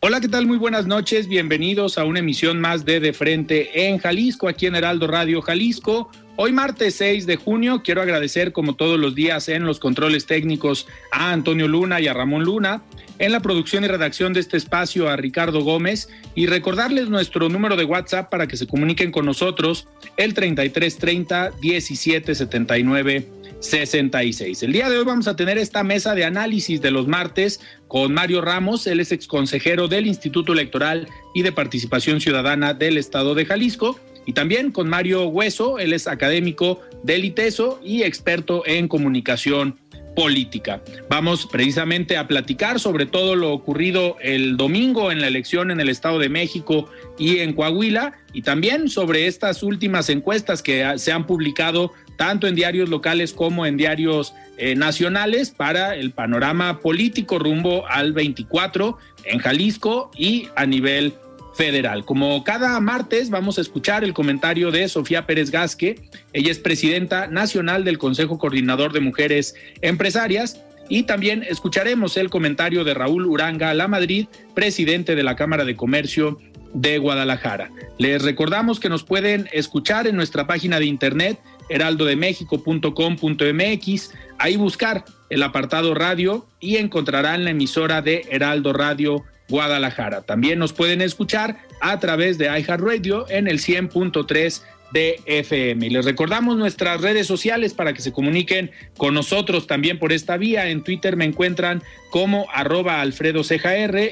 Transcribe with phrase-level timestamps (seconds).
[0.00, 0.46] Hola, ¿qué tal?
[0.46, 1.26] Muy buenas noches.
[1.26, 6.08] Bienvenidos a una emisión más de De Frente en Jalisco, aquí en Heraldo Radio Jalisco.
[6.36, 10.86] Hoy martes 6 de junio quiero agradecer como todos los días en los controles técnicos
[11.10, 12.80] a Antonio Luna y a Ramón Luna,
[13.18, 17.74] en la producción y redacción de este espacio a Ricardo Gómez y recordarles nuestro número
[17.74, 24.62] de WhatsApp para que se comuniquen con nosotros el 3330 1779 66.
[24.62, 28.12] El día de hoy vamos a tener esta mesa de análisis de los martes con
[28.14, 33.46] Mario Ramos, él es exconsejero del Instituto Electoral y de Participación Ciudadana del Estado de
[33.46, 39.78] Jalisco y también con Mario Hueso, él es académico del ITESO y experto en comunicación
[40.14, 40.82] política.
[41.08, 45.88] Vamos precisamente a platicar sobre todo lo ocurrido el domingo en la elección en el
[45.88, 51.26] Estado de México y en Coahuila y también sobre estas últimas encuestas que se han
[51.26, 57.86] publicado tanto en diarios locales como en diarios eh, nacionales para el panorama político rumbo
[57.86, 61.14] al 24 en Jalisco y a nivel
[61.54, 62.04] federal.
[62.04, 66.00] Como cada martes vamos a escuchar el comentario de Sofía Pérez Gasque,
[66.32, 72.82] ella es presidenta nacional del Consejo Coordinador de Mujeres Empresarias y también escucharemos el comentario
[72.82, 76.38] de Raúl Uranga La Madrid, presidente de la Cámara de Comercio
[76.74, 77.70] de Guadalajara.
[77.96, 85.42] Les recordamos que nos pueden escuchar en nuestra página de internet heraldodemexico.com.mx, ahí buscar el
[85.42, 90.22] apartado radio y encontrarán la emisora de Heraldo Radio Guadalajara.
[90.22, 94.62] También nos pueden escuchar a través de iHeartRadio en el 100.3
[94.92, 95.90] de FM.
[95.90, 100.70] Les recordamos nuestras redes sociales para que se comuniquen con nosotros también por esta vía.
[100.70, 103.42] En Twitter me encuentran como arroba Alfredo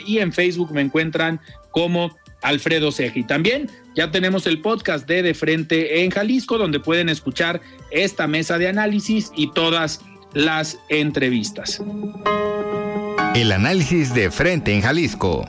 [0.07, 1.41] y en Facebook me encuentran
[1.71, 2.17] como
[2.47, 3.19] Alfredo Ceja.
[3.19, 8.27] Y también ya tenemos el podcast de De Frente en Jalisco, donde pueden escuchar esta
[8.27, 10.01] mesa de análisis y todas
[10.33, 11.83] las entrevistas.
[13.35, 15.45] El análisis de frente en Jalisco.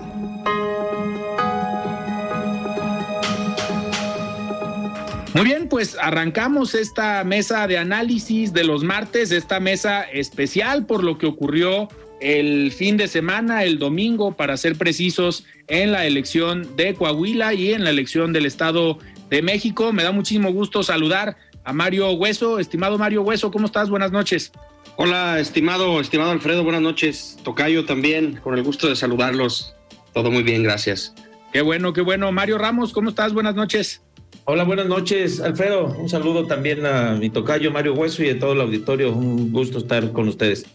[5.34, 11.04] Muy bien, pues arrancamos esta mesa de análisis de los martes, esta mesa especial por
[11.04, 16.76] lo que ocurrió el fin de semana, el domingo, para ser precisos, en la elección
[16.76, 18.98] de Coahuila y en la elección del Estado
[19.30, 19.94] de México.
[19.94, 22.60] Me da muchísimo gusto saludar a Mario Hueso.
[22.60, 23.90] Estimado Mario Hueso, ¿cómo estás?
[23.90, 24.52] Buenas noches.
[24.96, 27.38] Hola, estimado, estimado Alfredo, buenas noches.
[27.44, 29.76] Tocayo también, con el gusto de saludarlos.
[30.14, 31.14] Todo muy bien, gracias.
[31.54, 32.32] Qué bueno, qué bueno.
[32.32, 33.34] Mario Ramos, ¿cómo estás?
[33.34, 34.02] Buenas noches.
[34.46, 35.88] Hola, buenas noches, Alfredo.
[35.88, 39.12] Un saludo también a mi tocayo Mario Hueso y a todo el auditorio.
[39.12, 40.66] Un gusto estar con ustedes.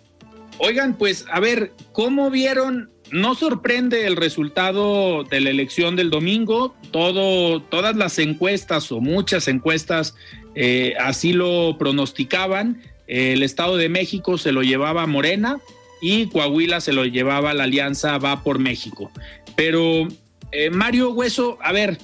[0.65, 2.91] Oigan, pues a ver, ¿cómo vieron?
[3.11, 6.75] No sorprende el resultado de la elección del domingo.
[6.91, 10.15] Todo, todas las encuestas o muchas encuestas
[10.55, 12.81] eh, así lo pronosticaban
[13.12, 15.61] el Estado de México se lo llevaba Morena
[16.01, 19.11] y Coahuila se lo llevaba la Alianza Va por México.
[19.55, 20.09] Pero
[20.51, 21.99] eh, Mario Hueso, a ver,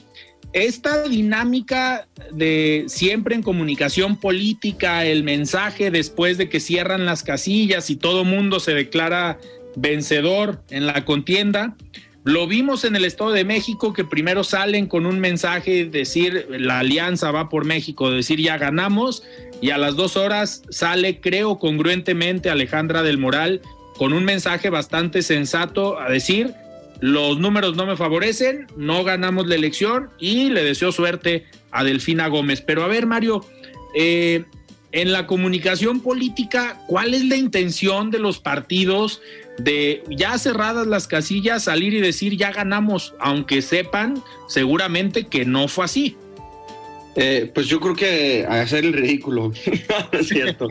[0.52, 7.90] esta dinámica de siempre en comunicación política, el mensaje después de que cierran las casillas
[7.90, 9.38] y todo mundo se declara
[9.76, 11.76] vencedor en la contienda,
[12.24, 16.80] lo vimos en el Estado de México que primero salen con un mensaje, decir la
[16.80, 19.22] alianza va por México, decir ya ganamos,
[19.60, 23.60] y a las dos horas sale, creo, congruentemente Alejandra del Moral
[23.96, 26.54] con un mensaje bastante sensato a decir
[27.00, 32.28] los números no me favorecen, no ganamos la elección y le deseo suerte a Delfina
[32.28, 32.60] Gómez.
[32.60, 33.44] Pero a ver, Mario,
[33.94, 34.44] eh,
[34.92, 39.20] en la comunicación política, ¿cuál es la intención de los partidos
[39.58, 45.68] de ya cerradas las casillas salir y decir ya ganamos, aunque sepan seguramente que no
[45.68, 46.16] fue así?
[47.16, 49.52] Eh, pues yo creo que hacer el ridículo,
[50.12, 50.68] es cierto.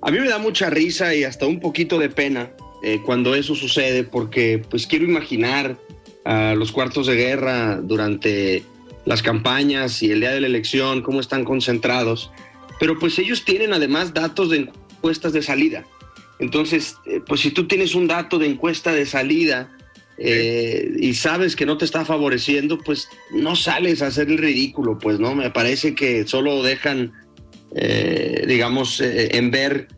[0.00, 2.50] A mí me da mucha risa y hasta un poquito de pena
[2.82, 5.78] eh, cuando eso sucede porque pues quiero imaginar
[6.24, 8.64] a los cuartos de guerra durante
[9.04, 12.30] las campañas y el día de la elección, cómo están concentrados.
[12.78, 15.84] Pero pues ellos tienen además datos de encuestas de salida.
[16.38, 19.70] Entonces, eh, pues si tú tienes un dato de encuesta de salida
[20.18, 24.98] eh, y sabes que no te está favoreciendo, pues no sales a hacer el ridículo,
[24.98, 27.12] pues no, me parece que solo dejan,
[27.76, 29.88] eh, digamos, en ver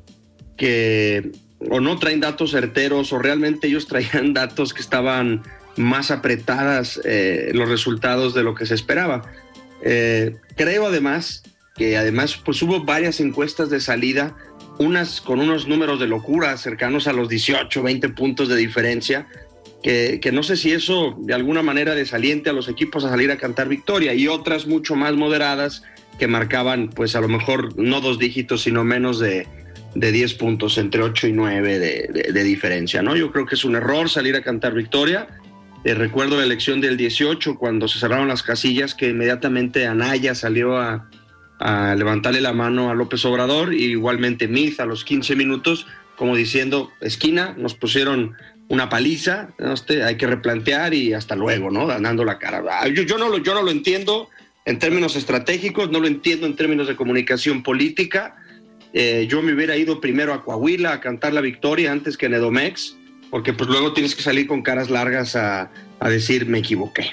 [0.56, 1.32] que
[1.70, 5.42] o no traen datos certeros o realmente ellos traían datos que estaban
[5.76, 7.00] más apretadas
[7.52, 9.22] los resultados de lo que se esperaba.
[10.56, 11.42] creo además
[11.74, 14.36] que además pues hubo varias encuestas de salida,
[14.78, 19.26] unas con unos números de locura cercanos a los 18, 20 puntos de diferencia,
[19.82, 23.30] que, que, no sé si eso de alguna manera desaliente a los equipos a salir
[23.30, 25.82] a cantar victoria, y otras mucho más moderadas
[26.18, 29.46] que marcaban pues a lo mejor no dos dígitos, sino menos de,
[29.94, 33.16] de 10 puntos, entre 8 y 9 de, diferencia, ¿no?
[33.16, 35.28] Yo creo que es un error salir a cantar victoria.
[35.84, 40.76] Eh, recuerdo la elección del 18, cuando se cerraron las casillas, que inmediatamente Anaya salió
[40.78, 41.08] a,
[41.96, 45.86] levantarle la mano a López Obrador y igualmente Miz a los 15 minutos,
[46.16, 48.34] como diciendo, esquina, nos pusieron
[48.68, 49.48] una paliza,
[50.04, 51.86] hay que replantear y hasta luego, ¿no?
[51.86, 52.62] Dando la cara.
[52.70, 54.28] Ah, yo, yo, no lo, yo no lo entiendo
[54.66, 58.36] en términos estratégicos, no lo entiendo en términos de comunicación política.
[58.94, 62.34] Eh, yo me hubiera ido primero a Coahuila a cantar la victoria antes que en
[63.30, 67.10] porque pues luego tienes que salir con caras largas a, a decir me equivoqué.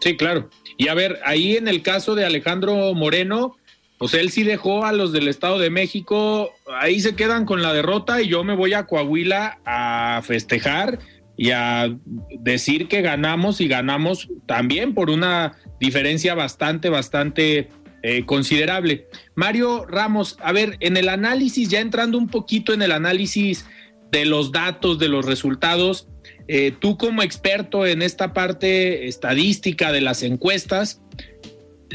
[0.00, 0.48] Sí, claro.
[0.76, 3.56] Y a ver, ahí en el caso de Alejandro Moreno,
[3.98, 7.72] pues él sí dejó a los del Estado de México, ahí se quedan con la
[7.72, 11.00] derrota y yo me voy a Coahuila a festejar
[11.36, 11.96] y a
[12.38, 17.68] decir que ganamos y ganamos también por una diferencia bastante, bastante
[18.02, 19.08] eh, considerable.
[19.34, 23.64] Mario Ramos, a ver, en el análisis, ya entrando un poquito en el análisis
[24.12, 26.08] de los datos, de los resultados,
[26.46, 31.02] eh, tú como experto en esta parte estadística de las encuestas,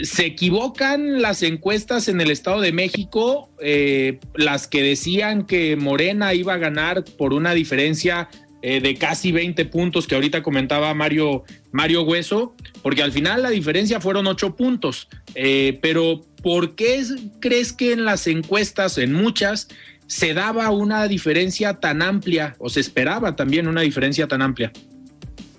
[0.01, 6.33] se equivocan las encuestas en el Estado de México, eh, las que decían que Morena
[6.33, 8.29] iba a ganar por una diferencia
[8.65, 11.43] eh, de casi 20 puntos que ahorita comentaba Mario,
[11.73, 15.09] Mario Hueso, porque al final la diferencia fueron 8 puntos.
[15.35, 17.03] Eh, pero ¿por qué
[17.41, 19.67] crees que en las encuestas, en muchas,
[20.07, 24.71] se daba una diferencia tan amplia o se esperaba también una diferencia tan amplia?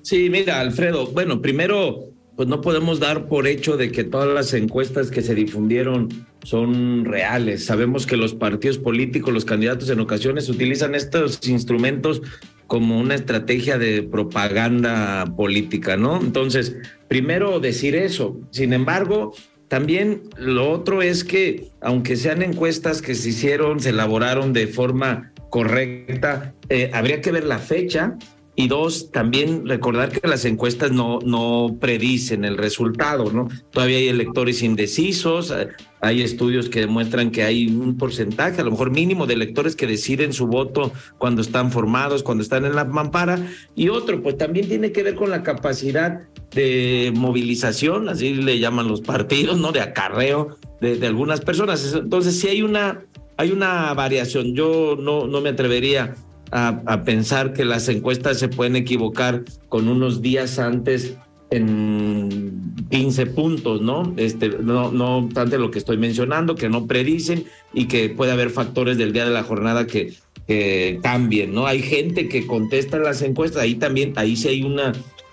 [0.00, 4.54] Sí, mira, Alfredo, bueno, primero pues no podemos dar por hecho de que todas las
[4.54, 6.08] encuestas que se difundieron
[6.42, 7.66] son reales.
[7.66, 12.22] Sabemos que los partidos políticos, los candidatos en ocasiones utilizan estos instrumentos
[12.66, 16.20] como una estrategia de propaganda política, ¿no?
[16.20, 16.76] Entonces,
[17.08, 18.36] primero decir eso.
[18.50, 19.32] Sin embargo,
[19.68, 25.32] también lo otro es que, aunque sean encuestas que se hicieron, se elaboraron de forma
[25.50, 28.16] correcta, eh, habría que ver la fecha
[28.56, 33.48] y dos, también recordar que las encuestas no, no predicen el resultado, ¿no?
[33.70, 35.68] Todavía hay electores indecisos, eh,
[36.00, 39.88] hay estudios que demuestran que hay un porcentaje, a lo mejor mínimo, de electores que
[39.88, 43.44] deciden su voto cuando están formados, cuando están en la mampara.
[43.74, 46.20] Y otro, pues también tiene que ver con la capacidad
[46.52, 49.72] de movilización, así le llaman los partidos, ¿no?
[49.72, 51.92] De acarreo de, de algunas personas.
[51.92, 53.02] Entonces, sí hay una,
[53.36, 54.54] hay una variación.
[54.54, 56.14] Yo no, no me atrevería
[56.54, 61.16] a, pensar que las encuestas se pueden equivocar con unos días antes
[61.50, 64.14] en 15 puntos, ¿no?
[64.16, 68.50] Este, no, no obstante lo que estoy mencionando, que no predicen y que puede haber
[68.50, 70.14] factores del día de la jornada que,
[70.46, 71.66] que cambien, ¿no?
[71.66, 74.92] Hay gente que contesta las encuestas, ahí también, ahí sí hay una,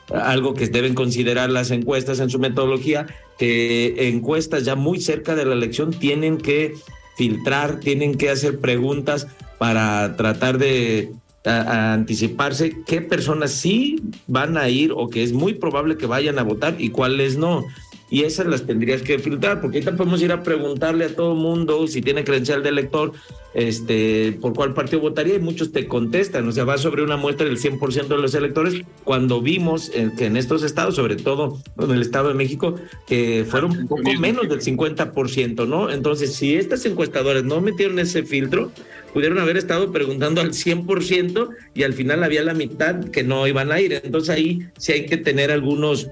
[0.10, 3.06] algo que deben considerar las encuestas en su metodología,
[3.38, 6.74] que encuestas ya muy cerca de la elección tienen que
[7.16, 9.28] filtrar, tienen que hacer preguntas
[9.62, 11.12] para tratar de
[11.46, 16.44] anticiparse qué personas sí van a ir o que es muy probable que vayan a
[16.44, 17.64] votar y cuáles no
[18.12, 21.88] y esas las tendrías que filtrar, porque ahorita podemos ir a preguntarle a todo mundo
[21.88, 23.14] si tiene credencial de elector,
[23.54, 27.48] este, por cuál partido votaría, y muchos te contestan, o sea, va sobre una muestra
[27.48, 32.02] del 100% de los electores, cuando vimos que en estos estados, sobre todo en el
[32.02, 32.76] Estado de México,
[33.08, 35.90] que fueron un poco menos del 50%, ¿no?
[35.90, 38.74] Entonces, si estas encuestadoras no metieron ese filtro,
[39.14, 43.72] pudieron haber estado preguntando al 100% y al final había la mitad que no iban
[43.72, 44.02] a ir.
[44.04, 46.08] Entonces ahí sí hay que tener algunos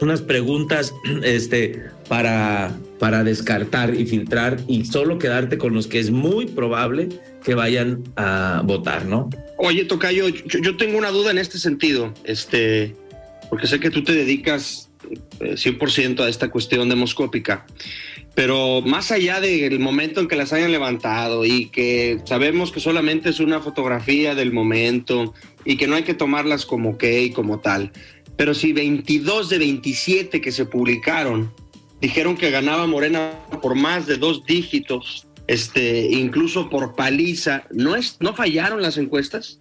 [0.00, 6.10] unas preguntas este, para, para descartar y filtrar y solo quedarte con los que es
[6.10, 7.08] muy probable
[7.44, 9.30] que vayan a votar, ¿no?
[9.58, 12.94] Oye, Tocayo, yo, yo tengo una duda en este sentido, este,
[13.48, 14.89] porque sé que tú te dedicas
[15.40, 17.66] 100% a esta cuestión demoscópica.
[18.34, 23.30] Pero más allá del momento en que las hayan levantado y que sabemos que solamente
[23.30, 27.58] es una fotografía del momento y que no hay que tomarlas como que y como
[27.60, 27.92] tal,
[28.36, 31.52] pero si 22 de 27 que se publicaron
[32.00, 38.16] dijeron que ganaba Morena por más de dos dígitos, este, incluso por paliza, ¿no, es,
[38.20, 39.58] ¿no fallaron las encuestas?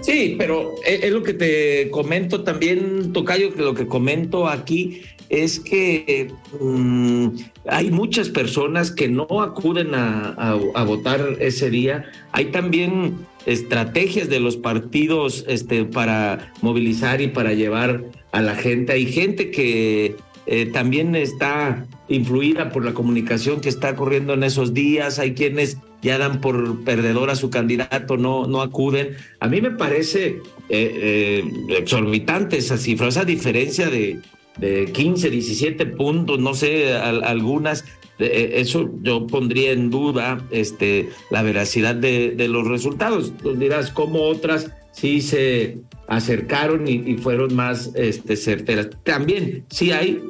[0.00, 5.58] Sí, pero es, lo que te comento también, Tocayo, que lo que comento aquí es
[5.58, 7.28] que mm,
[7.68, 10.54] hay muchas personas que no acuden a,
[10.86, 12.04] votar ese día.
[12.32, 18.92] Hay también estrategias de los partidos este, para movilizar y para llevar a la gente.
[18.92, 24.74] Hay gente que eh, también está influida por la comunicación que está corriendo en esos
[24.74, 25.18] días.
[25.18, 29.16] Hay quienes ya dan por perdedor a su candidato, no, no acuden.
[29.40, 34.20] A mí me parece eh, eh, exorbitante esa cifra, esa diferencia de,
[34.58, 37.84] de 15, 17 puntos, no sé, algunas,
[38.18, 43.32] eh, eso yo pondría en duda este, la veracidad de, los resultados.
[43.42, 48.90] Tú dirás cómo otras sí se acercaron y, fueron más este, certeras.
[49.02, 50.22] También sí hay,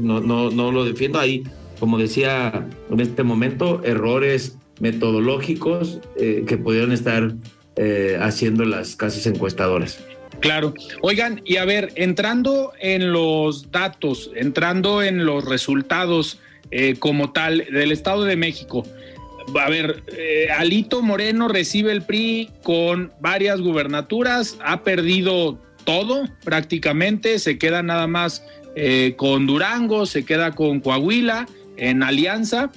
[0.00, 1.44] no, no, no lo defiendo, hay,
[1.78, 7.34] como decía en este momento, errores metodológicos eh, que pudieron estar
[7.76, 9.98] eh, haciendo las casas encuestadoras.
[10.40, 10.72] Claro.
[11.02, 16.38] Oigan, y a ver, entrando en los datos, entrando en los resultados
[16.70, 18.84] eh, como tal del Estado de México,
[19.54, 27.38] a ver, eh, Alito Moreno recibe el PRI con varias gubernaturas, ha perdido todo prácticamente,
[27.38, 28.44] se queda nada más
[28.76, 32.70] eh, con Durango, se queda con Coahuila en alianza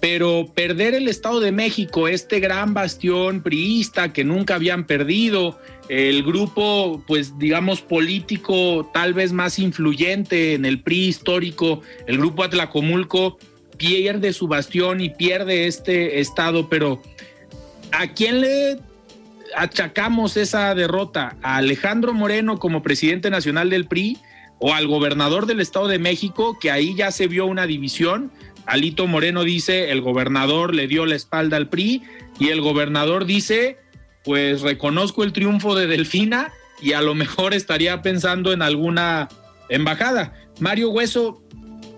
[0.00, 6.22] pero perder el Estado de México, este gran bastión priista que nunca habían perdido, el
[6.22, 13.38] grupo, pues digamos, político tal vez más influyente en el PRI histórico, el grupo Atlacomulco,
[13.76, 17.02] pierde su bastión y pierde este Estado, pero
[17.92, 18.78] ¿a quién le
[19.56, 21.36] achacamos esa derrota?
[21.42, 24.18] ¿A Alejandro Moreno como presidente nacional del PRI?
[24.58, 28.32] o al gobernador del Estado de México, que ahí ya se vio una división,
[28.66, 32.02] Alito Moreno dice, el gobernador le dio la espalda al PRI
[32.40, 33.78] y el gobernador dice,
[34.24, 36.52] pues reconozco el triunfo de Delfina
[36.82, 39.28] y a lo mejor estaría pensando en alguna
[39.68, 40.34] embajada.
[40.58, 41.42] Mario Hueso,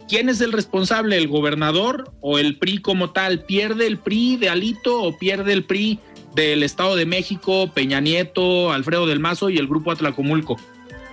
[0.09, 3.45] ¿quién es el responsable, el gobernador o el PRI como tal?
[3.45, 6.01] ¿Pierde el PRI de Alito o pierde el PRI
[6.35, 10.59] del Estado de México, Peña Nieto, Alfredo del Mazo y el grupo Atlacomulco?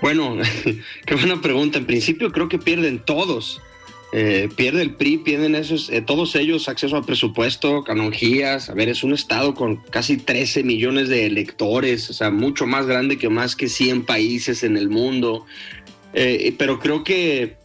[0.01, 0.37] Bueno,
[1.05, 1.77] qué buena pregunta.
[1.77, 3.61] En principio creo que pierden todos.
[4.13, 8.69] Eh, pierde el PRI, pierden esos, eh, todos ellos acceso a presupuesto, canonjías.
[8.69, 12.85] A ver, es un estado con casi 13 millones de electores, o sea, mucho más
[12.85, 15.45] grande que más que 100 países en el mundo.
[16.13, 17.57] Eh, pero creo que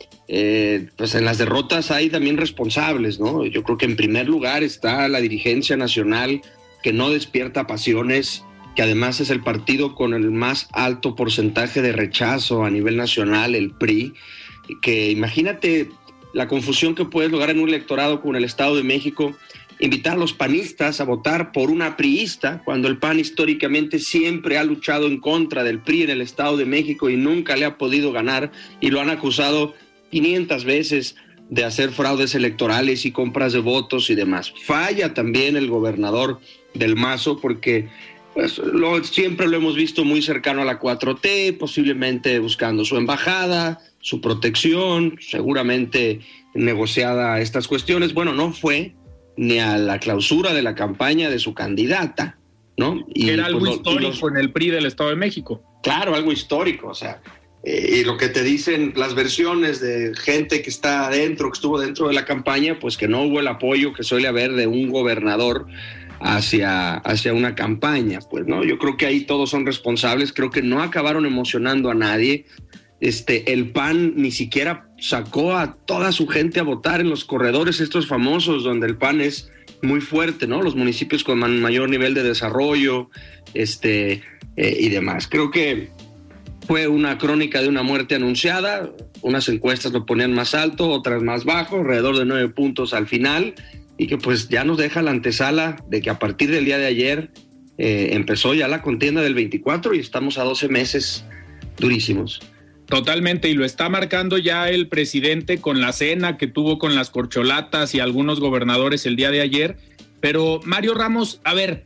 [0.96, 3.44] pues en las derrotas hay también responsables, ¿no?
[3.46, 6.42] Yo creo que en primer lugar está la dirigencia nacional
[6.84, 8.44] que no despierta pasiones,
[8.76, 13.56] que además es el partido con el más alto porcentaje de rechazo a nivel nacional,
[13.56, 14.14] el PRI,
[14.80, 15.90] que imagínate
[16.32, 19.34] la confusión que puede lograr en un electorado con el Estado de México,
[19.80, 24.64] invitar a los panistas a votar por una priista, cuando el PAN históricamente siempre ha
[24.64, 28.12] luchado en contra del PRI en el Estado de México y nunca le ha podido
[28.12, 29.74] ganar y lo han acusado
[30.10, 31.16] 500 veces
[31.48, 34.52] de hacer fraudes electorales y compras de votos y demás.
[34.64, 36.40] Falla también el gobernador
[36.74, 37.88] del Mazo porque
[38.34, 43.80] pues, lo, siempre lo hemos visto muy cercano a la 4T, posiblemente buscando su embajada,
[44.00, 46.20] su protección, seguramente
[46.54, 48.14] negociada estas cuestiones.
[48.14, 48.94] Bueno, no fue
[49.36, 52.38] ni a la clausura de la campaña de su candidata,
[52.76, 53.04] ¿no?
[53.12, 55.62] Y Era algo histórico en el PRI del Estado de México.
[55.82, 57.20] Claro, algo histórico, o sea,
[57.62, 61.78] eh, y lo que te dicen las versiones de gente que está adentro, que estuvo
[61.78, 64.90] dentro de la campaña, pues que no hubo el apoyo que suele haber de un
[64.90, 65.66] gobernador
[66.20, 68.64] hacia, hacia una campaña, pues, ¿no?
[68.64, 72.46] Yo creo que ahí todos son responsables, creo que no acabaron emocionando a nadie,
[73.00, 77.80] este, el PAN ni siquiera sacó a toda su gente a votar en los corredores
[77.80, 79.50] estos famosos donde el PAN es
[79.82, 80.62] muy fuerte, ¿no?
[80.62, 83.08] Los municipios con mayor nivel de desarrollo,
[83.54, 84.22] este,
[84.56, 85.26] eh, y demás.
[85.26, 85.88] Creo que
[86.70, 91.44] fue una crónica de una muerte anunciada, unas encuestas lo ponían más alto, otras más
[91.44, 93.56] bajo, alrededor de nueve puntos al final,
[93.98, 96.86] y que pues ya nos deja la antesala de que a partir del día de
[96.86, 97.32] ayer
[97.76, 101.24] eh, empezó ya la contienda del 24 y estamos a 12 meses
[101.76, 102.38] durísimos.
[102.86, 107.10] Totalmente, y lo está marcando ya el presidente con la cena que tuvo con las
[107.10, 109.76] corcholatas y algunos gobernadores el día de ayer.
[110.20, 111.84] Pero Mario Ramos, a ver,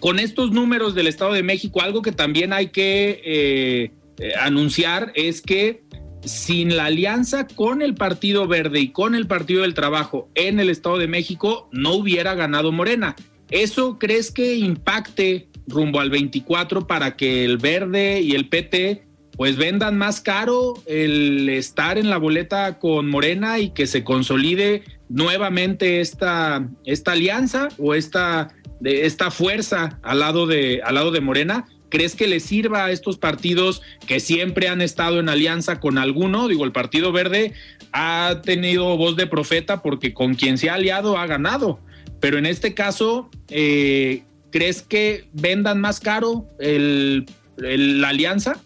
[0.00, 3.90] con estos números del Estado de México, algo que también hay que eh,
[4.20, 5.82] eh, anunciar es que
[6.22, 10.68] sin la alianza con el Partido Verde y con el Partido del Trabajo en el
[10.68, 13.16] Estado de México, no hubiera ganado Morena.
[13.50, 19.56] ¿Eso crees que impacte rumbo al 24 para que el Verde y el PT pues
[19.56, 26.00] vendan más caro el estar en la boleta con Morena y que se consolide nuevamente
[26.00, 31.64] esta, esta alianza o esta, de, esta fuerza al lado, de, al lado de Morena?
[31.90, 36.48] ¿Crees que le sirva a estos partidos que siempre han estado en alianza con alguno?
[36.48, 37.52] Digo, el Partido Verde
[37.92, 41.80] ha tenido voz de profeta porque con quien se ha aliado ha ganado.
[42.20, 48.60] Pero en este caso, eh, ¿crees que vendan más caro el, la alianza?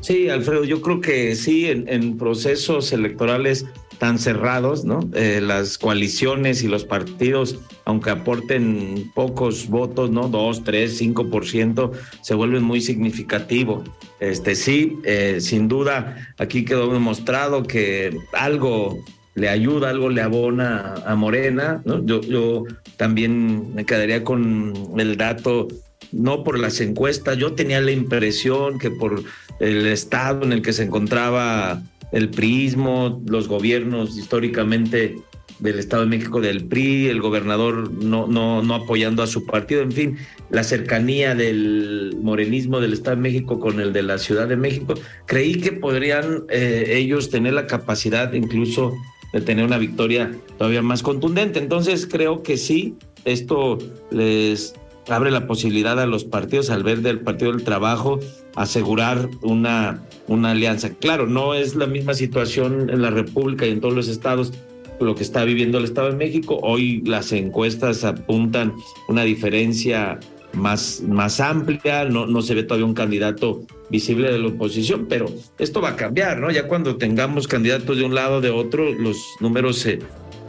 [0.00, 3.66] Sí, Alfredo, yo creo que sí, en, en procesos electorales
[4.02, 5.08] tan cerrados, ¿no?
[5.14, 10.26] Eh, las coaliciones y los partidos, aunque aporten pocos votos, ¿no?
[10.26, 13.84] Dos, tres, cinco por ciento, se vuelven muy significativo.
[14.18, 18.98] Este sí, eh, sin duda, aquí quedó demostrado que algo
[19.36, 22.04] le ayuda, algo le abona a Morena, ¿no?
[22.04, 22.64] Yo, yo
[22.96, 25.68] también me quedaría con el dato
[26.10, 27.38] no por las encuestas.
[27.38, 29.22] Yo tenía la impresión que por
[29.60, 31.80] el estado en el que se encontraba
[32.12, 35.16] el prismo, los gobiernos históricamente
[35.58, 39.82] del Estado de México del PRI, el gobernador no, no, no apoyando a su partido,
[39.82, 40.16] en fin,
[40.50, 44.94] la cercanía del morenismo del Estado de México con el de la Ciudad de México,
[45.26, 48.92] creí que podrían eh, ellos tener la capacidad incluso
[49.32, 51.58] de tener una victoria todavía más contundente.
[51.58, 53.78] Entonces creo que sí, esto
[54.10, 54.74] les
[55.08, 58.20] abre la posibilidad a los partidos, al ver del Partido del Trabajo,
[58.54, 60.90] asegurar una, una alianza.
[60.90, 64.52] Claro, no es la misma situación en la República y en todos los estados
[65.00, 66.58] lo que está viviendo el Estado de México.
[66.62, 68.72] Hoy las encuestas apuntan
[69.08, 70.20] una diferencia
[70.52, 75.26] más, más amplia, no, no se ve todavía un candidato visible de la oposición, pero
[75.58, 76.50] esto va a cambiar, ¿no?
[76.50, 79.98] Ya cuando tengamos candidatos de un lado o de otro, los números se,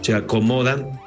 [0.01, 0.99] se acomodan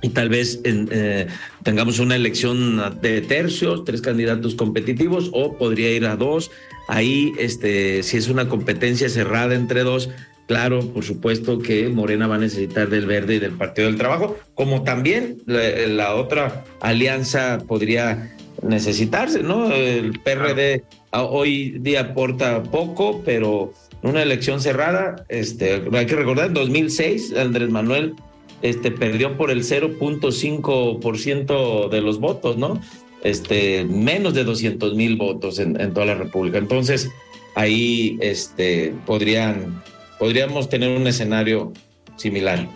[0.00, 1.26] y tal vez eh,
[1.62, 6.50] tengamos una elección de tercios, tres candidatos competitivos, o podría ir a dos.
[6.88, 10.08] Ahí, este, si es una competencia cerrada entre dos,
[10.46, 14.38] claro, por supuesto que Morena va a necesitar del Verde y del Partido del Trabajo,
[14.54, 19.72] como también la, otra alianza podría necesitarse, ¿no?
[19.72, 26.54] El PRD hoy día aporta poco, pero una elección cerrada, este, hay que recordar, en
[26.54, 28.14] 2006 Andrés Manuel
[28.62, 32.80] este, perdió por el 0.5% de los votos, ¿no?
[33.22, 36.56] Este, menos de 200 mil votos en, toda la República.
[36.58, 37.10] Entonces,
[37.54, 39.82] ahí este, podrían,
[40.18, 41.72] podríamos tener un escenario
[42.16, 42.68] similar.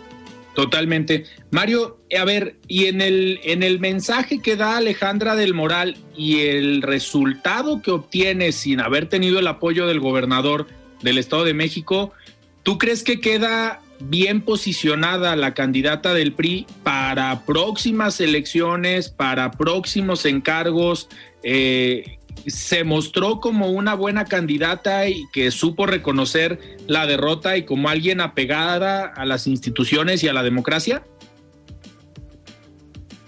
[0.53, 1.25] Totalmente.
[1.49, 6.41] Mario, a ver, y en el, en el mensaje que da Alejandra del Moral y
[6.41, 10.67] el resultado que obtiene sin haber tenido el apoyo del gobernador
[11.01, 12.11] del Estado de México,
[12.61, 20.25] ¿tú crees que queda bien posicionada la candidata del PRI para próximas elecciones, para próximos
[20.25, 21.09] encargos.
[21.43, 27.89] Eh, se mostró como una buena candidata y que supo reconocer la derrota y como
[27.89, 31.03] alguien apegada a las instituciones y a la democracia?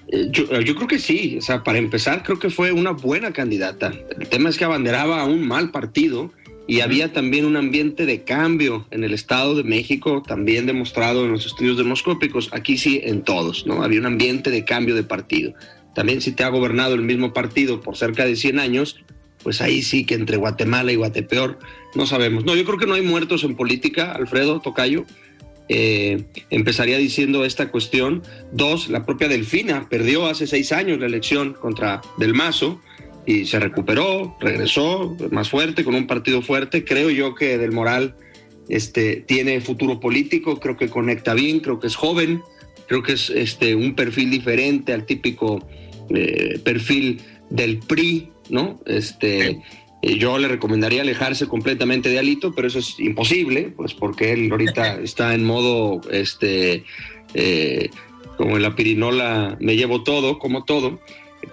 [0.09, 3.31] Eh, yo, yo, creo que sí, o sea, para empezar creo que fue una buena
[3.31, 3.93] candidata.
[4.19, 6.31] El tema es que abanderaba a un mal partido
[6.67, 11.31] y había también un ambiente de cambio en el Estado de México, también demostrado en
[11.31, 13.83] los estudios demoscópicos, aquí sí en todos, ¿no?
[13.83, 15.53] Había un ambiente de cambio de partido.
[15.93, 18.97] También si te ha gobernado el mismo partido por cerca de 100 años,
[19.43, 21.59] pues ahí sí que entre Guatemala y Guatepeor
[21.93, 22.45] no sabemos.
[22.45, 25.05] No, yo creo que no hay muertos en política, Alfredo Tocayo.
[25.67, 28.23] Eh, empezaría diciendo esta cuestión.
[28.51, 32.81] Dos, la propia Delfina perdió hace seis años la elección contra Del Mazo
[33.25, 36.83] y se recuperó, regresó más fuerte, con un partido fuerte.
[36.83, 38.15] Creo yo que Del Moral
[38.69, 42.41] este, tiene futuro político, creo que conecta bien, creo que es joven,
[42.87, 45.67] creo que es este, un perfil diferente al típico
[46.09, 48.79] eh, perfil del PRI, ¿no?
[48.85, 49.59] Este,
[50.01, 54.51] eh, yo le recomendaría alejarse completamente de Alito, pero eso es imposible, pues porque él
[54.51, 56.83] ahorita está en modo, este,
[57.33, 57.89] eh,
[58.37, 60.99] como en la pirinola, me llevo todo, como todo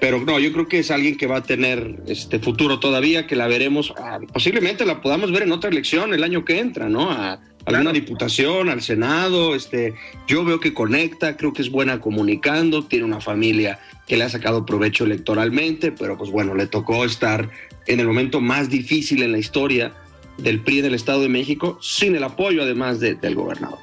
[0.00, 3.36] pero no, yo creo que es alguien que va a tener este futuro todavía, que
[3.36, 7.10] la veremos, ah, posiblemente la podamos ver en otra elección el año que entra, ¿no?
[7.10, 9.94] A, alguna diputación, al Senado, este,
[10.26, 14.28] yo veo que conecta, creo que es buena comunicando, tiene una familia que le ha
[14.28, 17.48] sacado provecho electoralmente, pero pues bueno, le tocó estar
[17.86, 19.92] en el momento más difícil en la historia
[20.38, 23.78] del PRI del Estado de México, sin el apoyo además del gobernador.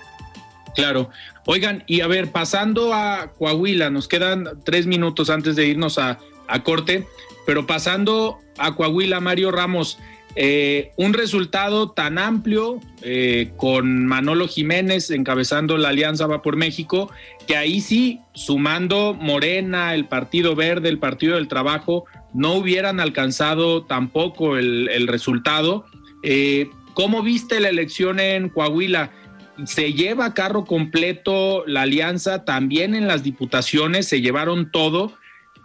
[0.76, 1.10] Claro.
[1.52, 6.20] Oigan, y a ver, pasando a Coahuila, nos quedan tres minutos antes de irnos a,
[6.64, 7.08] corte,
[7.48, 9.98] pero pasando a Coahuila, Mario Ramos,
[10.36, 17.12] Eh, un resultado tan amplio eh, con Manolo Jiménez encabezando la Alianza Va por México,
[17.48, 23.86] que ahí sí, sumando Morena, el Partido Verde, el Partido del Trabajo, no hubieran alcanzado
[23.86, 25.86] tampoco el, resultado.
[26.22, 29.10] Eh, ¿Cómo viste la elección en Coahuila?
[29.66, 35.14] Se lleva carro completo la alianza, también en las diputaciones se llevaron todo.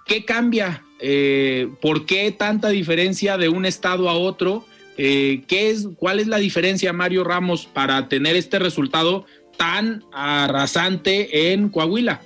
[0.06, 0.84] ¿Qué cambia?
[1.00, 4.64] Eh, ¿Por qué tanta diferencia de un estado a otro?
[4.96, 9.26] Eh, ¿qué es, ¿Cuál es la diferencia, Mario Ramos, para tener este resultado
[9.56, 12.20] tan arrasante en Coahuila?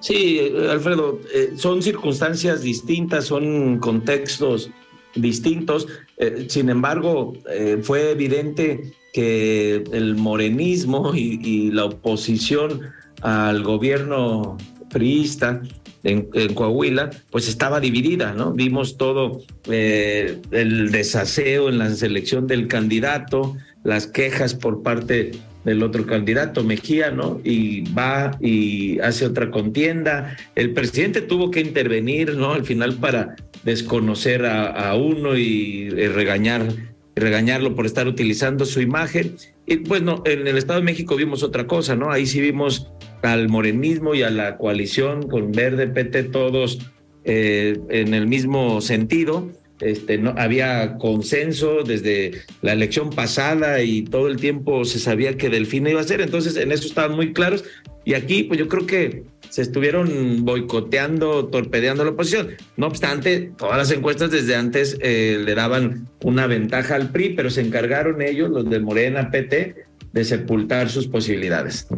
[0.00, 4.70] Sí, Alfredo, eh, son circunstancias distintas, son contextos
[5.14, 5.88] distintos.
[6.16, 7.34] Eh, sin embargo,
[7.82, 12.82] fue evidente que el morenismo y, la oposición
[13.22, 14.56] al gobierno
[14.90, 15.62] priista
[16.02, 18.52] en, Coahuila, pues estaba dividida, ¿no?
[18.52, 25.32] Vimos todo eh, el desaseo en la selección del candidato, las quejas por parte
[25.64, 27.40] del otro candidato, Mejía, ¿no?
[27.44, 30.36] Y va y hace otra contienda.
[30.54, 32.54] El presidente tuvo que intervenir, ¿no?
[32.54, 36.68] Al final para desconocer a, uno y, regañar
[37.16, 39.36] regañarlo por estar utilizando su imagen.
[39.66, 42.10] Y pues no, en el Estado de México vimos otra cosa, ¿no?
[42.10, 42.90] Ahí sí vimos
[43.22, 46.78] al morenismo y a la coalición con Verde, PT, todos
[47.24, 49.50] eh, en el mismo sentido.
[49.80, 55.48] Este, no, había consenso desde la elección pasada y todo el tiempo se sabía que
[55.48, 57.64] Delfina iba a ser, entonces en eso estaban muy claros
[58.04, 62.50] y aquí pues yo creo que se estuvieron boicoteando, torpedeando la oposición.
[62.76, 67.50] No obstante, todas las encuestas desde antes eh, le daban una ventaja al PRI, pero
[67.50, 69.74] se encargaron ellos, los de Morena, PT,
[70.12, 71.88] de sepultar sus posibilidades.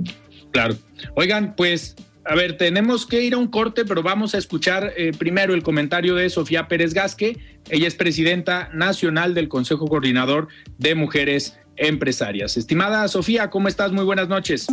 [0.51, 0.77] Claro.
[1.15, 5.13] Oigan, pues, a ver, tenemos que ir a un corte, pero vamos a escuchar eh,
[5.17, 7.39] primero el comentario de Sofía Pérez Gasque.
[7.69, 12.57] Ella es presidenta nacional del Consejo Coordinador de Mujeres Empresarias.
[12.57, 13.93] Estimada Sofía, ¿cómo estás?
[13.93, 14.67] Muy buenas noches.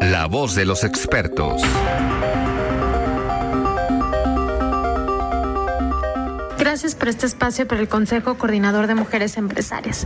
[0.00, 1.62] La voz de los expertos.
[6.66, 10.04] Gracias por este espacio para el Consejo Coordinador de Mujeres Empresarias.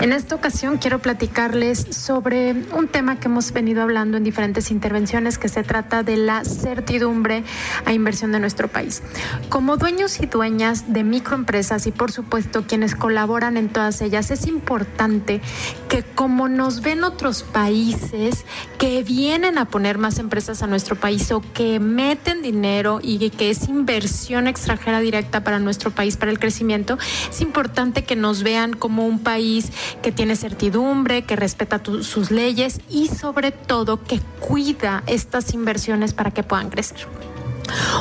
[0.00, 5.38] En esta ocasión quiero platicarles sobre un tema que hemos venido hablando en diferentes intervenciones,
[5.38, 7.44] que se trata de la certidumbre
[7.84, 9.00] a inversión de nuestro país.
[9.48, 14.48] Como dueños y dueñas de microempresas y por supuesto quienes colaboran en todas ellas, es
[14.48, 15.40] importante
[15.88, 18.44] que como nos ven otros países
[18.76, 23.50] que vienen a poner más empresas a nuestro país o que meten dinero y que
[23.50, 26.98] es inversión extranjera directa para nuestro país, para el crecimiento,
[27.30, 29.70] es importante que nos vean como un país
[30.02, 36.30] que tiene certidumbre, que respeta sus leyes y sobre todo que cuida estas inversiones para
[36.30, 37.06] que puedan crecer.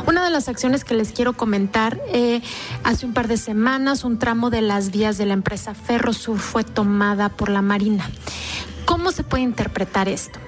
[0.08, 2.41] Una de las acciones que les quiero comentar, eh,
[2.84, 6.63] hace un par de semanas un tramo de las vías de la empresa Ferrosur fue
[6.63, 8.10] tomada por la Marina.
[8.86, 10.39] ¿Cómo se puede interpretar esto?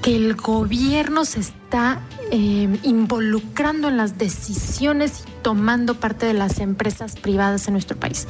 [0.00, 2.00] Que el gobierno se está
[2.30, 8.26] eh, involucrando en las decisiones tomando parte de las empresas privadas en nuestro país.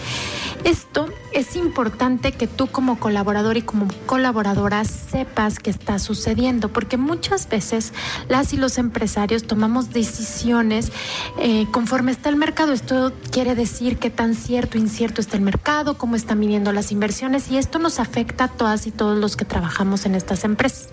[0.64, 6.96] Esto es importante que tú como colaborador y como colaboradora sepas que está sucediendo, porque
[6.96, 7.92] muchas veces
[8.28, 10.92] las y los empresarios tomamos decisiones
[11.38, 12.72] eh, conforme está el mercado.
[12.72, 16.92] Esto quiere decir qué tan cierto o incierto está el mercado, cómo están midiendo las
[16.92, 20.88] inversiones y esto nos afecta a todas y todos los que trabajamos en estas empresas.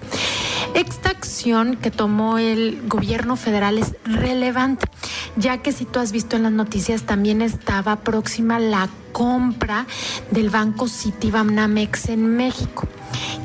[0.74, 4.86] Esta acción que tomó el gobierno federal es relevante,
[5.36, 9.86] ya que si tú has visto en las noticias también estaba próxima la compra
[10.32, 12.88] del banco Citibanamex en México.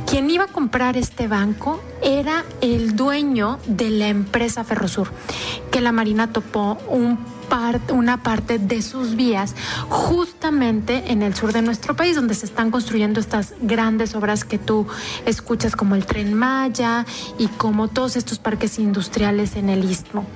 [0.07, 5.11] Quien iba a comprar este banco era el dueño de la empresa Ferrosur,
[5.71, 7.35] que la Marina topó un
[7.93, 9.55] una parte de sus vías
[9.89, 14.59] justamente en el sur de nuestro país, donde se están construyendo estas grandes obras que
[14.59, 14.87] tú
[15.25, 17.07] escuchas como el tren Maya
[17.39, 20.27] y como todos estos parques industriales en el istmo.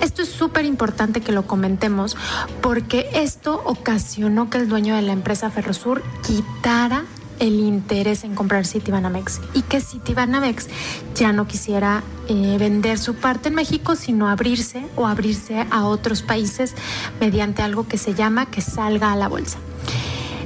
[0.00, 2.16] Esto es súper importante que lo comentemos
[2.60, 7.04] porque esto ocasionó que el dueño de la empresa Ferrosur quitara
[7.38, 10.68] el interés en comprar Citibanamex y que Citibanamex
[11.14, 16.22] ya no quisiera eh, vender su parte en México, sino abrirse o abrirse a otros
[16.22, 16.74] países
[17.20, 19.58] mediante algo que se llama que salga a la bolsa.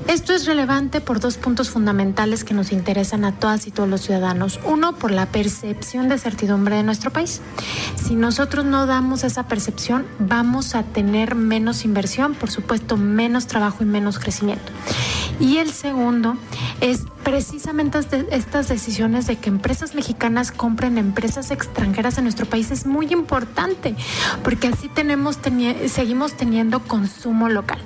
[0.08, 4.02] Esto es relevante por dos puntos fundamentales que nos interesan a todas y todos los
[4.02, 4.60] ciudadanos.
[4.64, 7.40] Uno, por la percepción de certidumbre de nuestro país.
[7.96, 13.84] Si nosotros no damos esa percepción, vamos a tener menos inversión, por supuesto, menos trabajo
[13.84, 14.72] y menos crecimiento.
[15.40, 16.36] Y el segundo
[16.80, 17.98] es precisamente
[18.30, 23.94] estas decisiones de que empresas mexicanas compren empresas extranjeras en nuestro país es muy importante,
[24.42, 25.38] porque así tenemos
[25.86, 27.78] seguimos teniendo consumo local.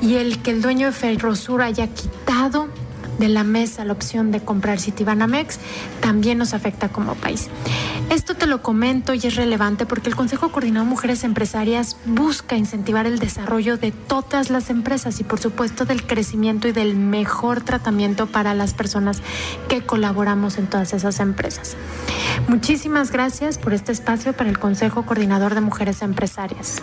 [0.00, 2.68] Y el que el dueño de Ferrosur haya quitado
[3.20, 5.60] de la mesa la opción de comprar Citibanamex
[6.00, 7.48] también nos afecta como país.
[8.08, 12.56] Esto te lo comento y es relevante porque el Consejo Coordinado de Mujeres Empresarias busca
[12.56, 17.60] incentivar el desarrollo de todas las empresas y por supuesto del crecimiento y del mejor
[17.60, 19.20] tratamiento para las personas
[19.68, 21.76] que colaboramos en todas esas empresas.
[22.48, 26.82] Muchísimas gracias por este espacio para el Consejo Coordinador de Mujeres Empresarias.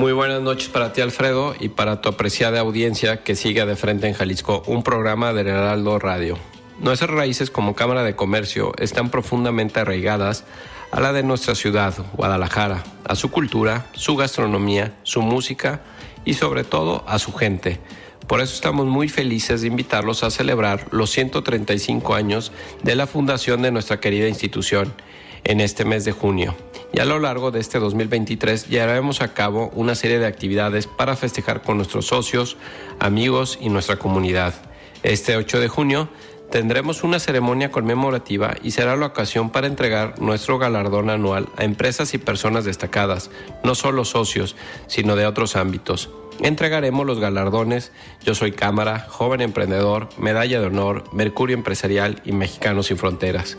[0.00, 4.08] Muy buenas noches para ti, Alfredo, y para tu apreciada audiencia que sigue de frente
[4.08, 6.38] en Jalisco, un programa del Heraldo Radio.
[6.78, 10.46] Nuestras raíces como Cámara de Comercio están profundamente arraigadas
[10.90, 15.82] a la de nuestra ciudad, Guadalajara, a su cultura, su gastronomía, su música
[16.24, 17.78] y sobre todo a su gente.
[18.26, 23.60] Por eso estamos muy felices de invitarlos a celebrar los 135 años de la fundación
[23.60, 24.94] de nuestra querida institución
[25.44, 26.54] en este mes de junio.
[26.92, 31.16] Y a lo largo de este 2023 llevaremos a cabo una serie de actividades para
[31.16, 32.56] festejar con nuestros socios,
[32.98, 34.54] amigos y nuestra comunidad.
[35.02, 36.08] Este 8 de junio
[36.50, 42.12] tendremos una ceremonia conmemorativa y será la ocasión para entregar nuestro galardón anual a empresas
[42.14, 43.30] y personas destacadas,
[43.62, 44.56] no solo socios,
[44.88, 46.10] sino de otros ámbitos
[46.42, 52.86] entregaremos los galardones Yo Soy Cámara, Joven Emprendedor, Medalla de Honor, Mercurio Empresarial y Mexicanos
[52.86, 53.56] sin Fronteras.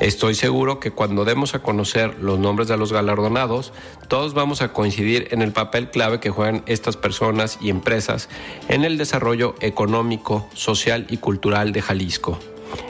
[0.00, 3.72] Estoy seguro que cuando demos a conocer los nombres de los galardonados,
[4.08, 8.28] todos vamos a coincidir en el papel clave que juegan estas personas y empresas
[8.68, 12.38] en el desarrollo económico, social y cultural de Jalisco.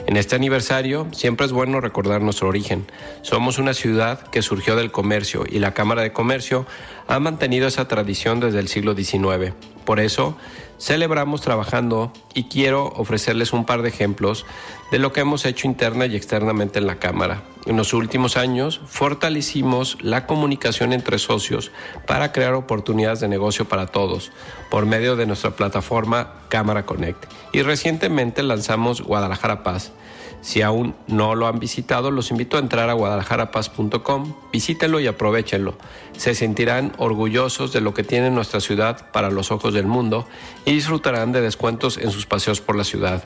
[0.07, 2.85] En este aniversario siempre es bueno recordar nuestro origen.
[3.21, 6.65] Somos una ciudad que surgió del comercio y la Cámara de Comercio
[7.09, 9.53] ha mantenido esa tradición desde el siglo XIX.
[9.83, 10.37] Por eso,
[10.77, 14.45] celebramos trabajando y quiero ofrecerles un par de ejemplos
[14.91, 17.41] de lo que hemos hecho interna y externamente en la Cámara.
[17.65, 21.71] En los últimos años, fortalecimos la comunicación entre socios
[22.05, 24.31] para crear oportunidades de negocio para todos
[24.69, 27.25] por medio de nuestra plataforma Cámara Connect.
[27.53, 29.93] Y recientemente lanzamos Guadalajara Paz
[30.41, 35.77] si aún no lo han visitado, los invito a entrar a guadalajarapaz.com, visítenlo y aprovechenlo.
[36.17, 40.27] Se sentirán orgullosos de lo que tiene nuestra ciudad para los ojos del mundo
[40.65, 43.23] y disfrutarán de descuentos en sus paseos por la ciudad.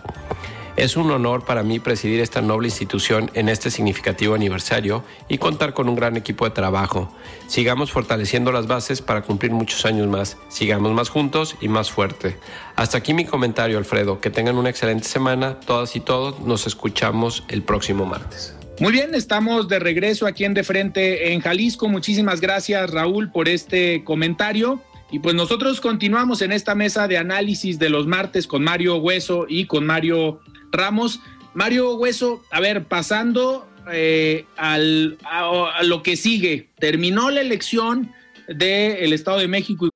[0.76, 5.76] Es un honor para mí presidir esta noble institución en este significativo aniversario y contar
[5.76, 7.14] con un gran equipo de trabajo.
[7.46, 10.38] Sigamos fortaleciendo las bases para cumplir muchos años más.
[10.50, 12.38] Sigamos más juntos y más fuerte.
[12.76, 14.20] Hasta aquí mi comentario, Alfredo.
[14.20, 16.40] Que tengan una excelente semana, todas y todos.
[16.40, 18.56] Nos escuchamos el próximo martes.
[18.80, 21.88] Muy bien, estamos de regreso aquí en De Frente en Jalisco.
[21.88, 24.82] Muchísimas gracias, Raúl, por este comentario.
[25.12, 29.46] Y pues nosotros continuamos en esta mesa de análisis de los martes con Mario Hueso
[29.48, 30.40] y con Mario
[30.74, 31.20] Ramos.
[31.54, 38.12] Mario Hueso, a ver, pasando eh, al, a, a, lo que sigue, terminó la elección
[38.48, 39.90] del de Estado de México.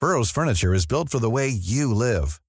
[0.00, 2.40] Burroughs Furniture is built for the way you live.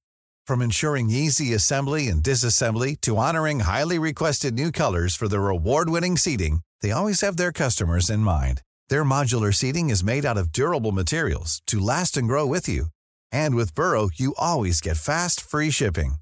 [0.45, 6.15] From ensuring easy assembly and disassembly to honoring highly requested new colors for their award-winning
[6.15, 8.61] seating, they always have their customers in mind.
[8.89, 12.87] Their modular seating is made out of durable materials to last and grow with you.
[13.31, 16.15] And with Burrow, you always get fast, free shipping.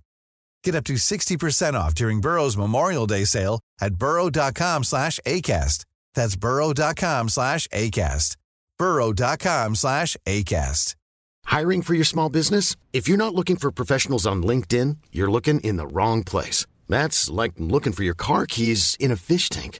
[0.63, 5.85] Get up to 60% off during Burrow's Memorial Day sale at burrow.com slash ACAST.
[6.13, 8.35] That's burrow.com slash ACAST.
[8.77, 10.95] burrow.com slash ACAST.
[11.45, 12.75] Hiring for your small business?
[12.91, 16.65] If you're not looking for professionals on LinkedIn, you're looking in the wrong place.
[16.89, 19.79] That's like looking for your car keys in a fish tank.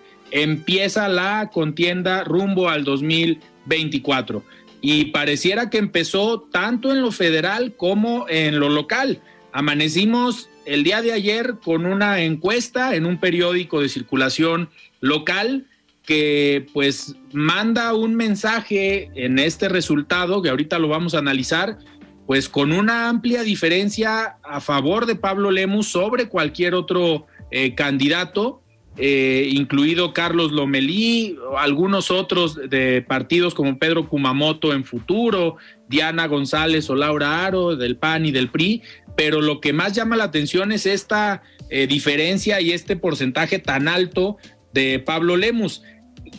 [0.31, 4.43] empieza la contienda rumbo al 2024.
[4.81, 9.21] Y pareciera que empezó tanto en lo federal como en lo local.
[9.51, 15.65] Amanecimos el día de ayer con una encuesta en un periódico de circulación local
[16.05, 21.77] que pues manda un mensaje en este resultado que ahorita lo vamos a analizar,
[22.25, 28.61] pues con una amplia diferencia a favor de Pablo Lemus sobre cualquier otro eh, candidato,
[28.97, 35.55] eh, incluido Carlos Lomelí, algunos otros de partidos como Pedro Kumamoto en futuro,
[35.87, 38.81] Diana González o Laura Aro del PAN y del PRI,
[39.15, 43.87] pero lo que más llama la atención es esta eh, diferencia y este porcentaje tan
[43.87, 44.37] alto
[44.73, 45.83] de Pablo Lemus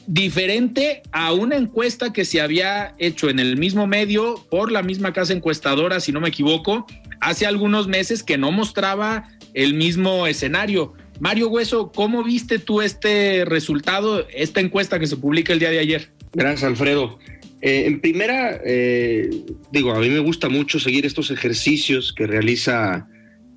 [0.07, 5.13] diferente a una encuesta que se había hecho en el mismo medio por la misma
[5.13, 6.87] casa encuestadora, si no me equivoco,
[7.21, 10.95] hace algunos meses que no mostraba el mismo escenario.
[11.23, 15.79] Mario Hueso, ¿cómo viste tú este resultado, esta encuesta que se publica el día de
[15.79, 16.09] ayer?
[16.33, 17.21] Gracias, Alfredo.
[17.61, 19.31] Eh, en primera, eh,
[19.71, 23.07] digo, a mí me gusta mucho seguir estos ejercicios que realiza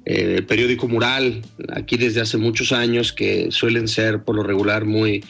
[0.06, 1.42] eh, el periódico Mural,
[1.74, 5.26] aquí desde hace muchos años, que suelen ser por lo regular muy,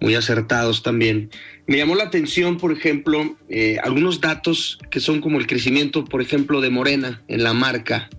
[0.00, 1.30] muy acertados también.
[1.68, 3.36] Me llamó la atención, por ejemplo,
[3.84, 8.10] algunos datos que son como el crecimiento, por ejemplo, de Morena en la marca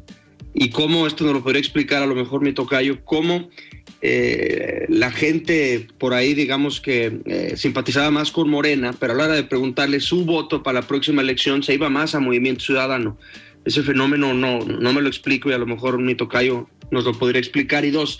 [0.59, 3.47] y cómo, esto no lo podría explicar a lo mejor mi tocayo, cómo
[4.01, 9.25] eh, la gente por ahí, digamos que eh, simpatizaba más con Morena, pero a la
[9.25, 13.19] hora de preguntarle su voto para la próxima elección se iba más a Movimiento Ciudadano.
[13.65, 17.13] Ese fenómeno no, no me lo explico y a lo mejor mi tocayo nos lo
[17.13, 17.85] podría explicar.
[17.85, 18.19] Y dos,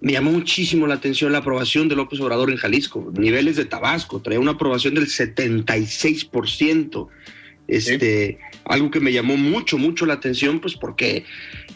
[0.00, 4.20] me llamó muchísimo la atención la aprobación de López Obrador en Jalisco, niveles de Tabasco,
[4.20, 7.08] traía una aprobación del 76%.
[7.68, 11.24] Este, algo que me llamó mucho, mucho la atención, pues porque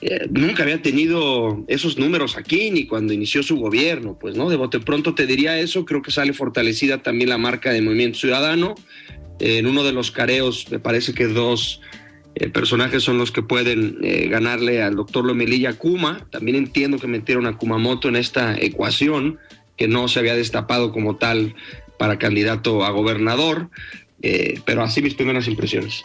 [0.00, 4.50] eh, nunca había tenido esos números aquí, ni cuando inició su gobierno, pues, ¿no?
[4.50, 8.18] De bote pronto te diría eso, creo que sale fortalecida también la marca de Movimiento
[8.18, 8.74] Ciudadano.
[9.38, 11.81] en uno de los careos, me parece que dos
[12.35, 16.26] eh, personajes son los que pueden eh, ganarle al doctor Lomelilla Kuma.
[16.31, 19.38] También entiendo que metieron a Kumamoto en esta ecuación,
[19.79, 21.55] que no se había destapado como tal
[21.98, 23.70] para candidato a gobernador,
[24.66, 26.03] pero así mis primeras impresiones.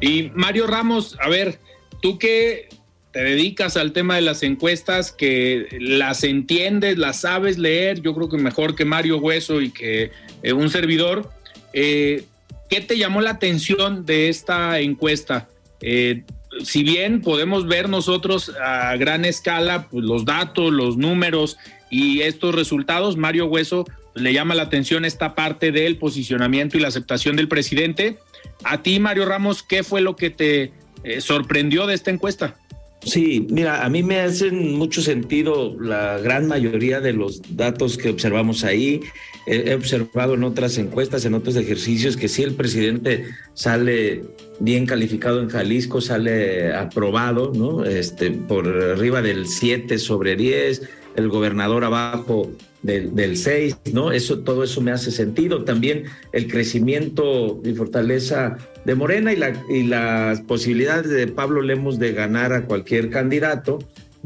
[0.00, 1.58] Y Mario Ramos, a ver,
[2.00, 2.68] tú que
[3.12, 8.28] te dedicas al tema de las encuestas, que las entiendes, las sabes leer, yo creo
[8.28, 10.12] que mejor que Mario Hueso y que
[10.54, 11.30] un servidor,
[11.72, 12.24] eh,
[12.70, 15.48] ¿Qué te llamó la atención de esta encuesta?
[15.80, 16.22] Eh,
[16.62, 21.58] si bien podemos ver nosotros a gran escala pues, los datos, los números
[21.90, 26.88] y estos resultados, Mario Hueso le llama la atención esta parte del posicionamiento y la
[26.88, 28.18] aceptación del presidente.
[28.64, 30.72] A ti, Mario Ramos, ¿qué fue lo que te
[31.04, 32.56] eh, sorprendió de esta encuesta?
[33.02, 38.10] Sí, mira, a mí me hacen mucho sentido la gran mayoría de los datos que
[38.10, 39.00] observamos ahí.
[39.46, 44.22] He observado en otras encuestas, en otros ejercicios, que si el presidente sale
[44.60, 47.86] bien calificado en Jalisco, sale aprobado, ¿no?
[47.86, 50.82] Este, por arriba del 7 sobre 10,
[51.16, 52.50] el gobernador abajo
[52.82, 54.12] del, del 6, ¿no?
[54.12, 55.64] Eso, todo eso me hace sentido.
[55.64, 61.98] También el crecimiento y fortaleza de Morena y, la, y las posibilidades de Pablo Lemos
[61.98, 63.78] de ganar a cualquier candidato.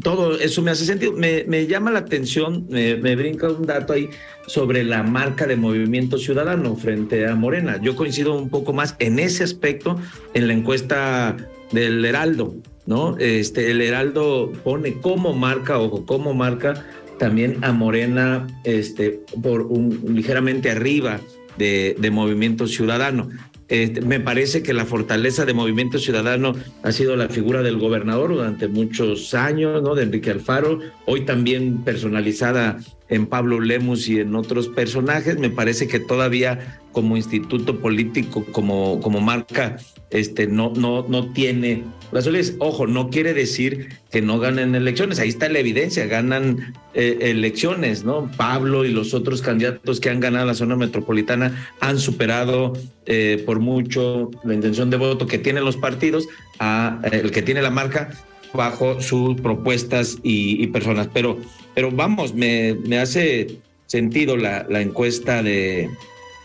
[0.03, 1.13] Todo eso me hace sentido.
[1.13, 4.11] Me, llama la atención, me, me, brinca un dato ahí
[4.47, 7.81] sobre la marca de Movimiento Ciudadano frente a Morena.
[7.81, 9.99] Yo coincido un poco más en ese aspecto
[10.35, 11.37] en la encuesta
[11.73, 12.55] del Heraldo,
[12.87, 13.17] ¿no?
[13.19, 16.85] Este, el Heraldo pone como marca, ojo, como marca
[17.19, 21.21] también a Morena este, por un ligeramente arriba
[21.57, 23.29] de, de Movimiento Ciudadano.
[23.69, 28.35] Este, me parece que la fortaleza de Movimiento Ciudadano ha sido la figura del gobernador
[28.35, 29.95] durante muchos años, ¿no?
[29.95, 35.39] De Enrique Alfaro, hoy también personalizada en Pablo Lemus y en otros personajes.
[35.39, 39.77] Me parece que todavía como instituto político, como, como marca,
[40.11, 42.55] este, no, no, no tiene razones.
[42.61, 45.19] Ojo, no quiere decir que no ganen elecciones.
[45.19, 48.31] Ahí está la evidencia, ganan eh, elecciones, ¿no?
[48.37, 52.75] Pablo y los otros candidatos que han ganado la zona metropolitana han superado
[53.07, 56.29] eh, por mucho la intención de voto que tienen los partidos
[56.61, 58.11] a el que tiene la marca
[58.55, 61.09] bajo sus propuestas y, personas.
[61.13, 61.39] Pero,
[61.75, 65.91] pero vamos, me, me hace sentido la, encuesta de,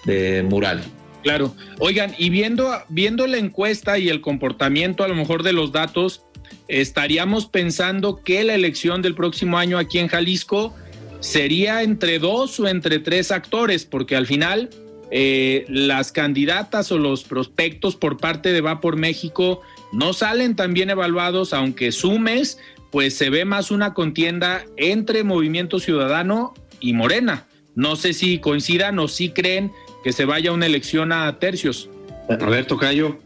[0.05, 0.83] de Mural.
[1.23, 1.53] Claro.
[1.79, 6.23] Oigan, y viendo, viendo la encuesta y el comportamiento a lo mejor de los datos,
[6.67, 10.73] estaríamos pensando que la elección del próximo año aquí en Jalisco
[11.19, 14.69] sería entre dos o entre tres actores, porque al final
[15.11, 19.61] eh, las candidatas o los prospectos por parte de Va por México
[19.91, 22.59] no salen tan bien evaluados, aunque sumes,
[22.91, 27.47] pues se ve más una contienda entre Movimiento Ciudadano y Morena.
[27.75, 29.71] No sé si coincidan o si creen
[30.03, 31.89] que se vaya una elección a tercios.
[32.29, 33.19] A ver, Tocayo.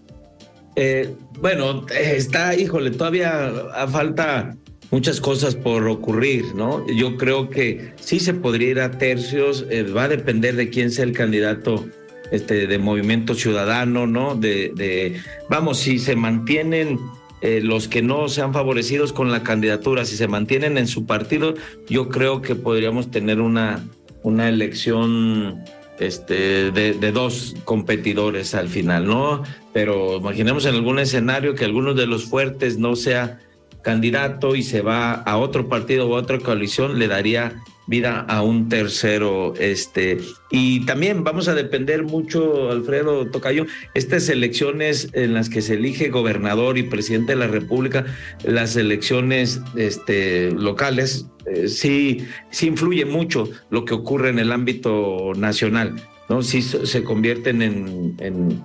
[0.76, 3.51] Eh, bueno, está, híjole, todavía
[3.91, 4.55] falta
[4.91, 6.86] muchas cosas por ocurrir, ¿no?
[6.88, 10.91] Yo creo que sí se podría ir a tercios, eh, va a depender de quién
[10.91, 11.86] sea el candidato
[12.34, 14.34] este, de movimiento ciudadano, ¿no?
[14.34, 16.99] De, de vamos, si se mantienen
[17.41, 21.53] eh, los que no sean favorecidos con la candidatura, si se mantienen en su partido,
[21.88, 23.88] yo creo que podríamos tener una,
[24.23, 25.63] una elección
[25.99, 29.43] este, de, de, dos competidores al final, ¿no?
[29.71, 33.41] Pero imaginemos en algún escenario que alguno de los fuertes no sea
[33.84, 38.41] candidato y se va a otro partido o a otra coalición, le daría vida a
[38.41, 39.53] un tercero.
[39.59, 40.19] Este,
[40.51, 46.09] y también vamos a depender mucho, Alfredo Tocayo, estas elecciones en las que se elige
[46.09, 48.05] gobernador y presidente de la República,
[48.43, 55.34] las elecciones este, locales, eh, sí, sí influye mucho lo que ocurre en el ámbito
[55.36, 55.95] nacional,
[56.29, 56.41] ¿no?
[56.41, 58.63] Sí se convierten en, en,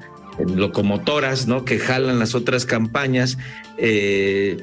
[0.55, 1.65] locomotoras, ¿no?
[1.65, 3.39] Que jalan las otras campañas.
[3.77, 4.59] Eh,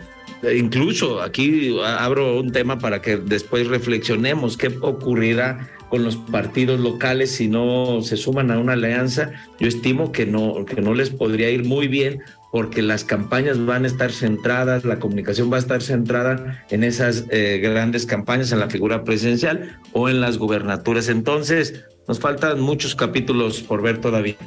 [0.56, 7.32] incluso aquí abro un tema para que después reflexionemos qué ocurrirá con los partidos locales
[7.32, 9.32] si no se suman a una alianza.
[9.60, 12.22] Yo estimo que no, que no les podría ir muy bien
[12.52, 17.26] porque las campañas van a estar centradas, la comunicación va a estar centrada en esas
[17.30, 21.10] eh, grandes campañas, en la figura presidencial o en las gubernaturas.
[21.10, 24.38] Entonces, nos faltan muchos capítulos por ver todavía.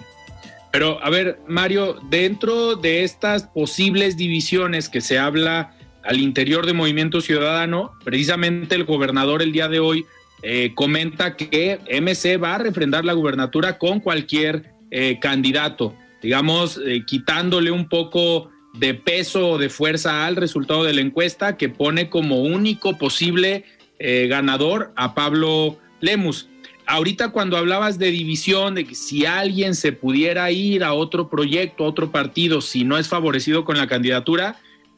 [0.72, 6.72] Pero, a ver, Mario, dentro de estas posibles divisiones que se habla al interior de
[6.72, 10.04] Movimiento Ciudadano, precisamente el gobernador el día de hoy
[10.42, 17.02] eh, comenta que MC va a refrendar la gubernatura con cualquier eh, candidato, digamos, eh,
[17.06, 22.08] quitándole un poco de peso o de fuerza al resultado de la encuesta que pone
[22.08, 23.64] como único posible
[24.00, 26.48] ganador a Pablo Lemus.
[26.90, 31.84] Ahorita cuando hablabas de división, de que si alguien se pudiera ir a otro proyecto,
[31.84, 34.56] a otro partido, si no es favorecido con la candidatura,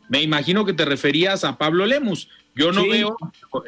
[0.09, 2.29] me imagino que te referías a Pablo Lemus.
[2.55, 3.17] Yo no veo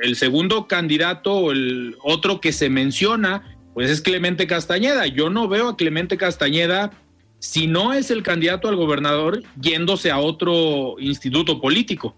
[0.03, 5.09] el segundo candidato o el otro que se menciona, pues es Clemente Castañeda.
[5.09, 6.93] Yo no veo a Clemente Castañeda,
[7.41, 12.17] si no es el candidato al gobernador, yéndose a otro instituto político.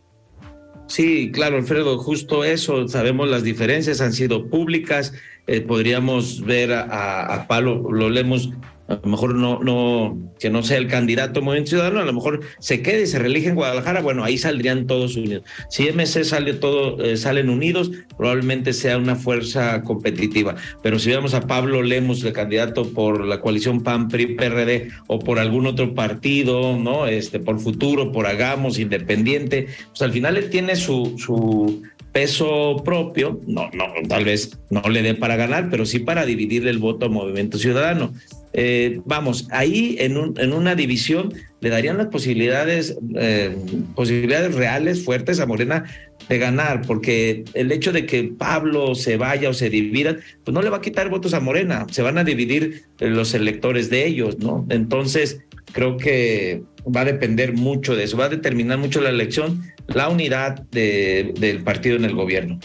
[0.87, 2.87] Sí, claro, Alfredo, justo eso.
[2.89, 5.13] Sabemos las diferencias, han sido públicas.
[5.47, 8.51] Eh, podríamos ver a, a Pablo Lemus
[8.89, 12.41] a lo mejor no, no, que no sea el candidato Movimiento Ciudadano, a lo mejor
[12.59, 15.45] se quede y se reelige en Guadalajara, bueno, ahí saldrían todos unidos.
[15.71, 20.57] Si MC sale todo, eh, salen unidos, probablemente sea una fuerza competitiva.
[20.83, 25.19] Pero si vemos a Pablo Lemus, el candidato por la coalición PAN, PRI, PRD, o
[25.19, 27.07] por algún otro partido, ¿no?
[27.07, 31.83] Este, por futuro, por Hagamos, Independiente, pues al final él tiene su, su
[32.13, 36.67] peso propio, no, no, tal vez no le dé para ganar, pero sí para dividir
[36.69, 38.13] el voto a Movimiento Ciudadano.
[38.57, 43.57] Eh, vamos, ahí en, un, en, una división le darían las posibilidades, eh,
[43.97, 45.85] posibilidades reales, fuertes a Morena
[46.29, 50.63] de ganar, porque el hecho de que Pablo se vaya o se divida, pues no
[50.63, 54.39] le va a quitar votos a Morena, se van a dividir los electores de ellos,
[54.39, 54.65] ¿no?
[54.71, 55.41] Entonces,
[55.73, 60.09] creo que va a depender mucho de eso, va a determinar mucho la elección, la
[60.09, 62.61] unidad de, del partido en el gobierno.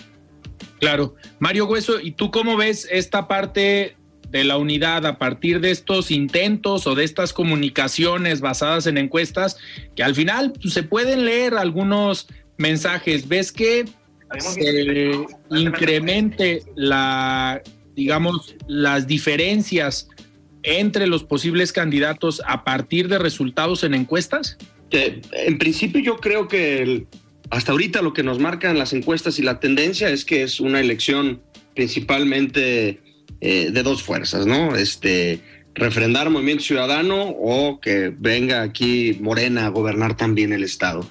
[0.79, 1.15] Claro.
[1.39, 3.95] Mario Hueso, ¿y tú cómo ves esta parte
[4.29, 9.57] de la unidad a partir de estos intentos o de estas comunicaciones basadas en encuestas
[9.95, 12.27] que al final pues, se pueden leer algunos
[12.57, 13.27] mensajes.
[13.27, 13.85] ¿Ves que
[14.37, 15.11] se
[15.49, 17.61] incremente la,
[17.95, 20.07] digamos, las diferencias
[20.61, 24.57] entre los posibles candidatos a partir de resultados en encuestas?
[24.91, 27.07] En principio yo creo que
[27.49, 30.79] hasta ahorita lo que nos marcan las encuestas y la tendencia es que es una
[30.79, 31.41] elección
[31.73, 32.99] principalmente
[33.41, 34.75] eh, de dos fuerzas, ¿no?
[34.75, 35.41] Este,
[35.75, 41.09] refrendar Movimiento Ciudadano o que venga aquí Morena a gobernar también el Estado.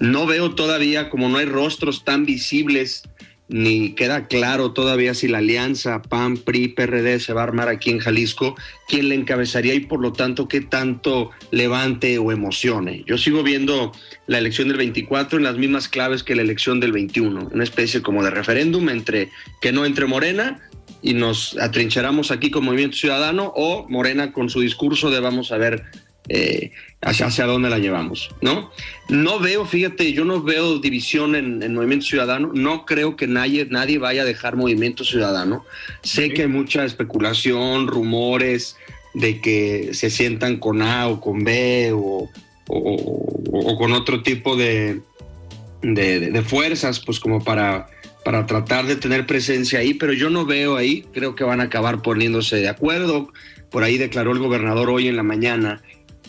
[0.00, 3.02] No veo todavía, como no hay rostros tan visibles,
[3.48, 7.90] ni queda claro todavía si la alianza PAN, PRI, PRD se va a armar aquí
[7.90, 8.56] en Jalisco,
[8.86, 13.04] quién le encabezaría y por lo tanto qué tanto levante o emocione.
[13.06, 13.92] Yo sigo viendo
[14.26, 18.02] la elección del 24 en las mismas claves que la elección del 21, una especie
[18.02, 19.30] como de referéndum entre
[19.62, 20.60] que no entre Morena
[21.02, 25.58] y nos atrincheramos aquí con Movimiento Ciudadano o Morena con su discurso de vamos a
[25.58, 25.84] ver
[26.28, 28.70] eh, hacia, hacia, dónde la llevamos, ¿no?
[29.08, 33.98] No veo, fíjate, yo no veo división en, Movimiento Ciudadano, no creo que nadie, nadie
[33.98, 35.64] vaya a dejar Movimiento Ciudadano.
[36.02, 38.76] Sé que hay mucha especulación, rumores
[39.14, 42.28] de que se sientan con A o con B o,
[42.66, 45.00] o, con otro tipo de,
[45.80, 47.88] de fuerzas, pues como para
[48.28, 51.64] para tratar de tener presencia ahí, pero yo no veo ahí, creo que van a
[51.64, 53.32] acabar poniéndose de acuerdo.
[53.70, 55.80] Por ahí declaró el gobernador hoy en la mañana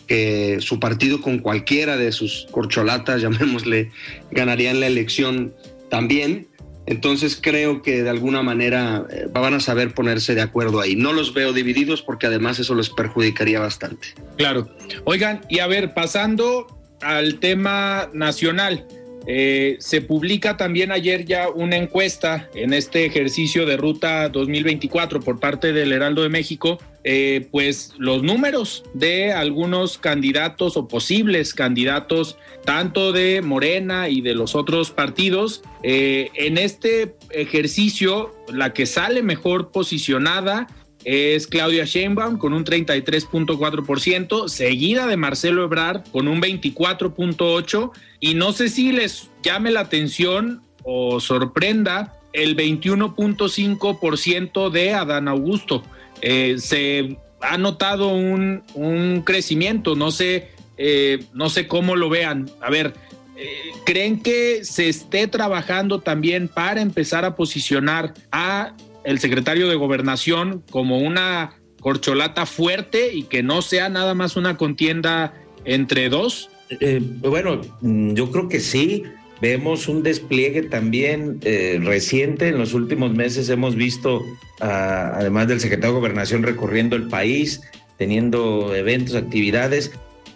[0.08, 3.92] que su partido con cualquiera de sus corcholatas, llamémosle,
[4.32, 5.54] ganarían la elección
[5.90, 6.48] también.
[6.86, 10.96] Entonces creo que de alguna manera eh, van a saber ponerse de acuerdo ahí.
[10.96, 14.08] No los veo divididos porque además eso les perjudicaría bastante.
[14.38, 14.70] Claro.
[15.04, 16.66] Oigan, y a ver, pasando
[17.02, 18.86] al tema nacional.
[19.28, 25.40] Eh, se publica también ayer ya una encuesta en este ejercicio de ruta 2024 por
[25.40, 32.38] parte del Heraldo de México, eh, pues los números de algunos candidatos o posibles candidatos,
[32.66, 35.62] tanto de Morena y de los otros partidos.
[35.84, 40.68] Eh, en este ejercicio, la que sale mejor posicionada
[41.06, 48.52] es Claudia Sheinbaum con un 33.4%, seguida de Marcelo Ebrard con un 24.8% y no
[48.52, 55.84] sé si les llame la atención o sorprenda el 21.5% de Adán Augusto.
[56.22, 62.52] Eh, se ha notado un, un crecimiento, no sé, eh, no sé cómo lo vean.
[62.62, 62.94] A ver,
[63.38, 68.74] eh, ¿creen que se esté trabajando también para empezar a posicionar a
[69.10, 74.56] el secretario de gobernación como una corcholata fuerte y que no sea nada más una
[74.56, 75.34] contienda
[75.66, 76.52] entre dos?
[76.80, 79.04] Eh, bueno, mm, yo creo que sí.
[79.42, 82.50] Vemos un despliegue también eh, reciente.
[82.50, 84.22] En los últimos meses hemos visto,
[84.60, 87.62] además del secretario de Gobernación recorriendo el país,
[87.98, 89.92] teniendo eventos, actividades.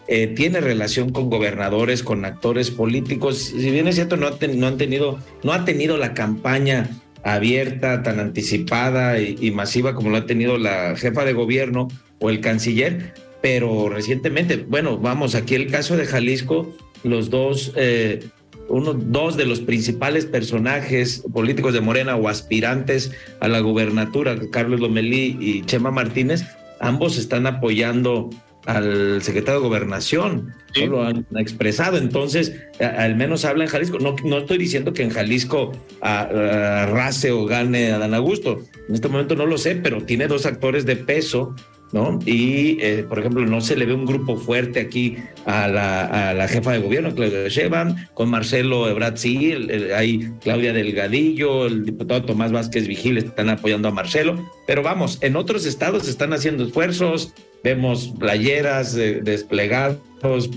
[0.07, 3.38] Eh, tiene relación con gobernadores, con actores políticos.
[3.38, 6.89] Si bien es cierto, no, no han tenido, no ha tenido la campaña
[7.24, 11.88] abierta, tan anticipada y, masiva como lo ha tenido la jefa de gobierno
[12.19, 18.26] o el canciller, pero recientemente, bueno, vamos, aquí el caso de Jalisco, los dos, eh,
[18.69, 24.80] uno, dos de los principales personajes políticos de Morena o aspirantes a la gubernatura, Carlos
[24.80, 26.43] Lomelí y Chema Martínez,
[26.80, 28.30] ambos están apoyando
[28.66, 30.53] al secretario de Gobernación,
[30.88, 31.97] lo han expresado.
[31.97, 33.99] Entonces, al menos habla en Jalisco.
[33.99, 38.61] No, no estoy diciendo que en Jalisco arrase o gane a Dan Augusto.
[38.88, 41.55] En este momento no lo sé, pero tiene dos actores de peso,
[41.93, 42.19] ¿no?
[42.25, 46.73] Y, eh, por ejemplo, no se le ve un grupo fuerte aquí a la, jefa
[46.73, 49.53] de gobierno, Claudia Sheinbaum, con Marcelo Ebrard, sí,
[49.95, 54.43] hay Claudia Delgadillo, el diputado Tomás Vázquez Vigil están apoyando a Marcelo.
[54.67, 57.33] Pero vamos, en otros estados están haciendo esfuerzos,
[57.63, 59.99] vemos playeras desplegados,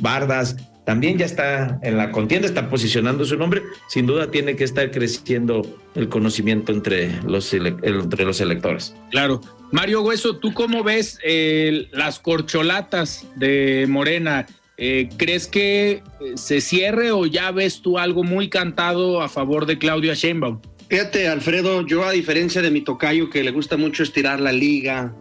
[0.00, 0.56] bardas,
[0.86, 3.62] también ya está en la contienda, está posicionando su nombre.
[3.88, 5.66] Sin duda tiene que estar creciendo
[5.96, 8.94] el conocimiento entre los, entre los electores.
[9.10, 9.40] Claro.
[9.72, 14.46] Mario Hueso, ¿tú cómo ves eh, las corcholatas de Morena?
[14.76, 16.02] Eh, ¿Crees que eh,
[16.36, 20.60] se cierre o ya ves tú algo muy cantado a favor de Claudia Sheinbaum?
[20.88, 25.12] Fíjate, Alfredo, yo a diferencia de mi tocayo que le gusta mucho estirar la liga,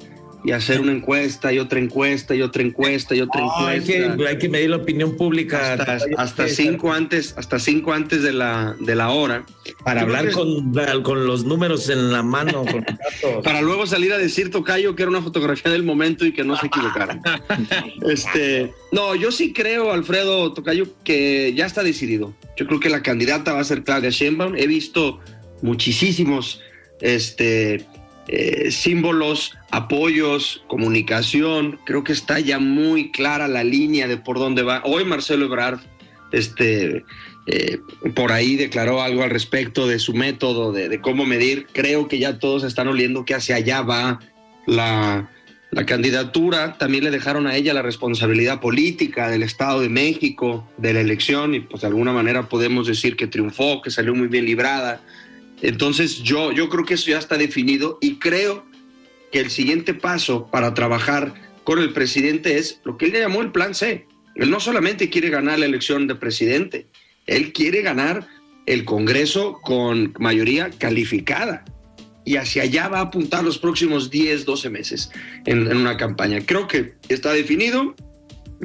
[0.46, 3.68] y hacer una encuesta y otra encuesta y otra encuesta y otra encuesta.
[3.68, 5.74] Hay que, hay que medir la opinión pública.
[6.18, 9.46] Hasta, cinco antes, hasta cinco antes de la, de la hora.
[9.84, 12.64] Para hablar con, con, los números en la mano.
[13.44, 16.56] para luego salir a decir Tocayo que era una fotografía del momento y que no
[16.58, 17.22] se equivocaron.
[18.08, 22.36] este, no, yo sí creo, Alfredo Tocayo, que ya está decidido.
[22.56, 24.56] Yo creo que la candidata va a ser Claudia Sheinbaum.
[24.56, 25.20] He visto
[25.64, 26.62] muchísimos
[27.02, 27.86] este,
[28.28, 31.80] eh, símbolos, apoyos, comunicación.
[31.86, 34.82] Creo que está ya muy clara la línea de por dónde va.
[34.86, 35.80] Hoy Marcelo Ebrard,
[36.32, 37.04] este,
[37.48, 37.80] eh,
[38.16, 41.68] por ahí declaró algo al respecto de su método, de, cómo medir.
[41.74, 44.20] Creo que ya todos están oliendo que hacia allá va
[44.66, 45.30] la,
[45.72, 46.78] la candidatura.
[46.78, 51.54] También le dejaron a ella la responsabilidad política del Estado de México, de la elección,
[51.54, 55.02] y pues de alguna manera podemos decir que triunfó, que salió muy bien librada
[55.62, 58.66] entonces yo, yo creo que eso ya está definido y creo
[59.36, 61.34] que el siguiente paso para trabajar
[61.66, 64.08] con el presidente es lo que él le llamó el plan C.
[64.34, 66.88] Él no solamente quiere ganar la elección de presidente,
[67.28, 68.30] él quiere ganar
[68.66, 71.66] el Congreso con mayoría calificada.
[72.24, 75.12] Y hacia allá va a apuntar los próximos 10, 12 meses
[75.46, 76.40] en, en una campaña.
[76.46, 77.94] Creo que está definido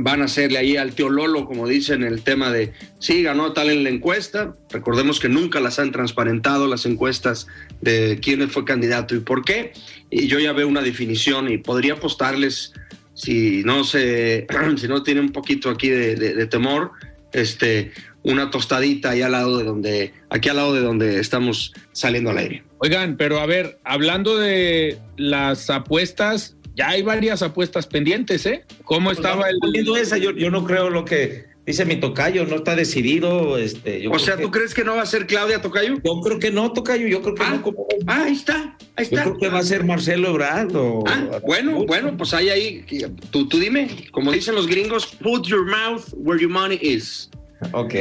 [0.03, 3.71] van a hacerle ahí al tío Lolo, como dicen, el tema de, sí, ganó tal
[3.71, 4.57] en la encuesta.
[4.71, 7.47] Recordemos que nunca las han transparentado las encuestas
[7.81, 9.73] de quién fue candidato y por qué.
[10.11, 12.73] Y yo ya veo una definición y podría apostarles,
[13.15, 14.47] si no se,
[14.77, 16.93] si no tiene un poquito aquí de, temor,
[17.33, 17.93] este,
[18.23, 22.39] una tostadita ahí al lado de donde, aquí al lado de donde estamos saliendo al
[22.39, 22.65] aire.
[22.79, 28.65] Oigan, pero a ver, hablando de las apuestas, ya hay varias apuestas pendientes, ¿eh?
[28.85, 29.59] ¿Cómo pues estaba el...?
[29.97, 33.59] Esa, yo, yo no creo lo que dice mi tocayo, no está decidido.
[33.59, 35.97] Este, o sea, ¿tú crees que no va a ser Claudia Tocayo?
[36.03, 37.75] Yo creo que no, Tocayo, yo creo que ah, no.
[38.07, 39.17] Ah, ahí está, ahí está.
[39.17, 40.71] Yo creo que va a ser Marcelo Ebrard
[41.07, 42.85] ah, bueno, bueno, pues ahí, ahí,
[43.31, 47.31] tú, tú dime, como dicen los gringos, put your mouth where your money is.
[47.73, 47.95] Ok.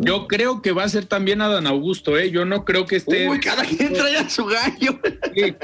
[0.00, 2.30] Yo creo que va a ser también Adán Augusto, ¿eh?
[2.30, 3.28] Yo no creo que esté.
[3.28, 4.98] Uy, cada quien trae a su gallo.
[5.34, 5.54] Sí.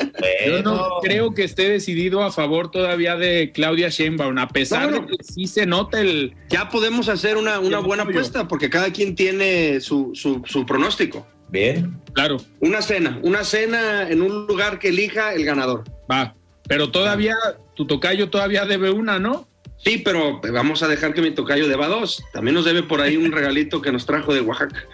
[0.47, 5.01] Yo no creo que esté decidido a favor todavía de Claudia Sheinbaum, a pesar No,
[5.01, 5.07] no.
[5.07, 6.35] de que sí se nota el.
[6.51, 11.27] Ya podemos hacer una, una buena apuesta porque cada quien tiene su, su, su pronóstico.
[11.49, 11.97] Bien.
[12.13, 15.85] Claro, Una cena, una cena en un lugar que elija el ganador.
[16.11, 16.35] va.
[16.69, 17.35] Pero todavía,
[17.75, 19.49] tu tocayo todavía debe una, ¿no?
[19.85, 22.23] Sí, pero vamos a dejar que mi tocayo deba dos.
[22.33, 24.85] También nos debe por ahí un regalito que nos trajo de Oaxaca.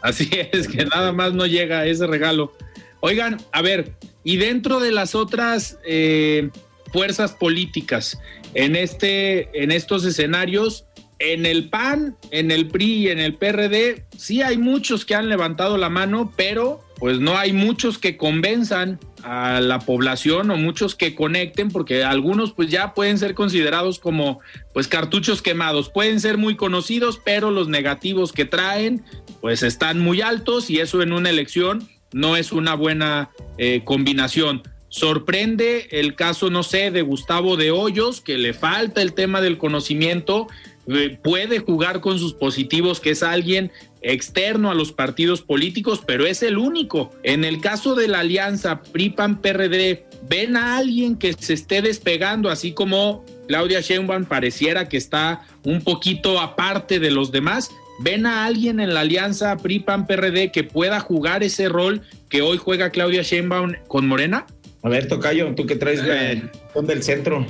[0.00, 2.52] Así es, que nada más no llega ese regalo.
[3.00, 3.92] Oigan, a ver,
[4.24, 6.50] y dentro de las otras eh,
[6.92, 8.18] fuerzas políticas,
[8.54, 10.84] en, este, en estos escenarios,
[11.18, 15.28] en el PAN, en el PRI y en el PRD, sí hay muchos que han
[15.28, 20.94] levantado la mano, pero pues no hay muchos que convenzan a la población o muchos
[20.94, 24.40] que conecten, porque algunos pues ya pueden ser considerados como
[24.72, 29.04] pues cartuchos quemados, pueden ser muy conocidos, pero los negativos que traen
[29.40, 34.62] pues están muy altos y eso en una elección no es una buena eh, combinación.
[34.88, 39.58] Sorprende el caso, no sé, de Gustavo de Hoyos, que le falta el tema del
[39.58, 40.46] conocimiento,
[40.88, 43.70] eh, puede jugar con sus positivos, que es alguien
[44.02, 47.10] externo a los partidos políticos, pero es el único.
[47.22, 52.72] En el caso de la alianza PRI-PAN-PRD, ¿ven a alguien que se esté despegando, así
[52.72, 57.70] como Claudia Sheinbaum pareciera que está un poquito aparte de los demás?
[58.00, 62.90] ¿Ven a alguien en la alianza PRI-PAN-PRD que pueda jugar ese rol que hoy juega
[62.90, 64.46] Claudia Sheinbaum con Morena?
[64.84, 66.42] A ver, Tocayo, tú que traes Eh.
[66.82, 67.44] del centro.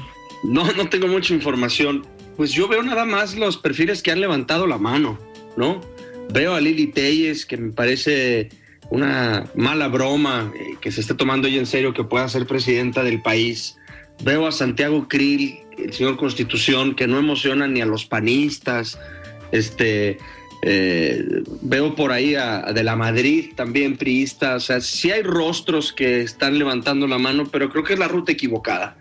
[0.45, 2.07] No, no tengo mucha información.
[2.39, 5.19] Pues yo veo nada más los perfiles que han levantado la mano,
[5.57, 5.81] ¿no?
[6.33, 8.49] Veo a Lili Telles, que me parece
[8.91, 13.03] una mala broma eh, que se esté tomando ella en serio que pueda ser presidenta
[13.03, 13.77] del país.
[14.23, 18.99] Veo a Santiago Krill, el señor Constitución, que no emociona ni a los panistas.
[19.53, 20.19] Este,
[20.63, 21.25] eh,
[21.63, 24.57] veo por ahí a, a de la Madrid también priista.
[24.57, 28.09] O sea, sí hay rostros que están levantando la mano, pero creo que es la
[28.09, 28.99] ruta equivocada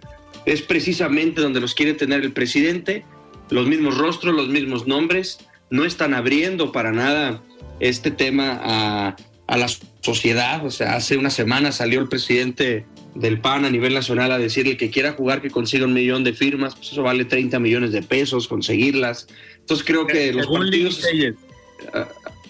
[0.47, 3.03] es precisamente donde los quiere tener el presidente,
[3.49, 5.39] los mismos rostros, los mismos nombres,
[5.70, 7.41] no están abriendo para nada
[7.80, 9.15] este tema a,
[9.47, 9.68] a la
[10.01, 14.38] sociedad, o sea, hace una semana salió el presidente del PAN a nivel nacional a
[14.38, 17.59] decir el que quiera jugar que consiga un millón de firmas, pues eso vale 30
[17.59, 19.28] millones de pesos conseguirlas.
[19.59, 21.36] Entonces creo que los Según Lili partidos, Telles.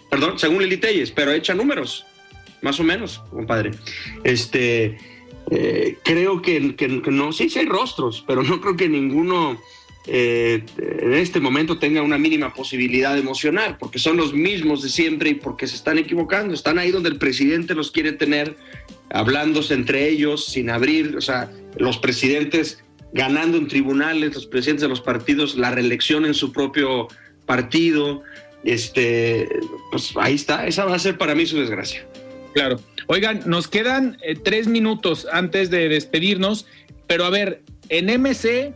[0.09, 2.05] perdón, según Lili Telles, pero echa números,
[2.61, 3.71] más o menos, compadre.
[4.23, 4.97] Este,
[5.51, 9.59] eh, creo que, que- que no, sí, sí hay rostros, pero no creo que ninguno
[10.07, 14.89] eh, en este momento tenga una mínima posibilidad de emocionar, porque son los mismos de
[14.89, 16.53] siempre y porque se están equivocando.
[16.53, 18.55] Están ahí donde el presidente los quiere tener,
[19.09, 22.83] hablándose entre ellos, sin abrir, o sea, los presidentes
[23.13, 27.07] ganando en tribunales, los presidentes de los partidos, la reelección en su propio
[27.45, 28.23] partido.
[28.63, 29.47] Este,
[29.91, 32.05] pues ahí está, esa va a ser para mí su desgracia.
[32.53, 32.79] Claro.
[33.07, 36.65] Oigan, nos quedan eh, tres minutos antes de despedirnos,
[37.07, 38.73] pero a ver, en MC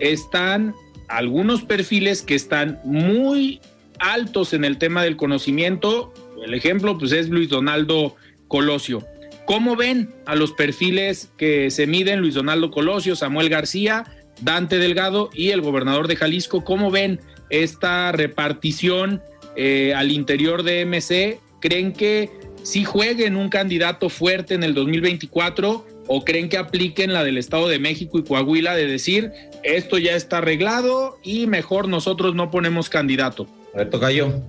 [0.00, 0.74] están
[1.08, 3.60] algunos perfiles que están muy
[3.98, 6.12] altos en el tema del conocimiento.
[6.44, 8.16] El ejemplo, pues, es Luis Donaldo
[8.48, 9.04] Colosio.
[9.44, 14.04] ¿Cómo ven a los perfiles que se miden Luis Donaldo Colosio, Samuel García,
[14.40, 16.64] Dante Delgado y el gobernador de Jalisco?
[16.64, 17.20] ¿Cómo ven
[17.50, 19.20] esta repartición
[19.56, 21.40] eh, al interior de MC?
[21.60, 22.30] ¿Creen que
[22.62, 27.68] si jueguen un candidato fuerte en el 2024 o creen que apliquen la del Estado
[27.68, 29.32] de México y Coahuila de decir
[29.62, 33.46] esto ya está arreglado y mejor nosotros no ponemos candidato?
[33.72, 34.42] A ver, Tocayo.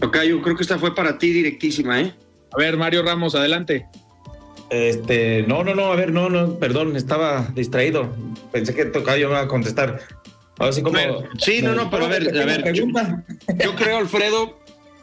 [0.00, 2.12] Tocayo, creo que esta fue para ti directísima, ¿eh?
[2.52, 3.86] A ver, Mario Ramos, adelante.
[4.68, 8.12] Este, no, no, no, a ver, no, no, perdón, estaba distraído.
[8.50, 10.00] Pensé que Tocayo me iba a contestar.
[10.58, 10.98] Ahora sí como...
[11.38, 13.24] Sí, no, no, pero a ver, a ver, pregunta.
[13.62, 14.58] Yo creo, Alfredo,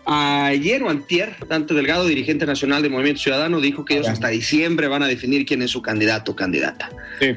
[0.06, 4.88] ayer o antier, Dante Delgado, dirigente nacional de Movimiento Ciudadano, dijo que ellos hasta diciembre
[4.88, 6.90] van a definir quién es su candidato o candidata.
[7.20, 7.34] Sí.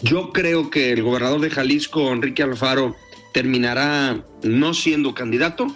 [0.00, 2.96] Yo creo que el gobernador de Jalisco, Enrique Alfaro,
[3.32, 5.66] terminará no siendo candidato.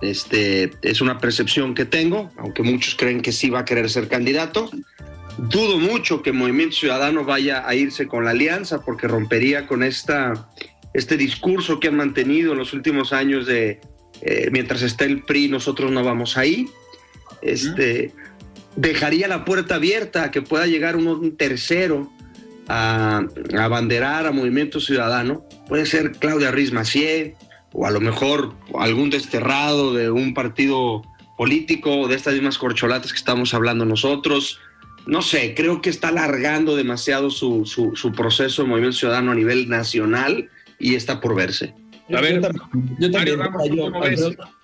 [0.00, 4.08] Este es una percepción que tengo, aunque muchos creen que sí va a querer ser
[4.08, 4.70] candidato.
[5.36, 10.50] Dudo mucho que Movimiento Ciudadano vaya a irse con la alianza porque rompería con esta,
[10.94, 13.80] este discurso que han mantenido en los últimos años de
[14.22, 16.68] eh, mientras esté el PRI nosotros no vamos ahí.
[17.42, 18.12] Este,
[18.76, 22.10] dejaría la puerta abierta a que pueda llegar un, tercero
[22.68, 23.22] a,
[23.58, 25.44] abanderar a Movimiento Ciudadano.
[25.68, 27.36] Puede ser Claudia Riz Macié
[27.72, 31.02] o a lo mejor algún desterrado de un partido
[31.36, 34.60] político de estas mismas corcholatas que estamos hablando nosotros.
[35.06, 39.34] No sé, creo que está alargando demasiado su, su, su proceso de Movimiento Ciudadano a
[39.34, 41.74] nivel nacional y está por verse.
[42.14, 42.40] A ver,
[42.98, 43.38] yo, también,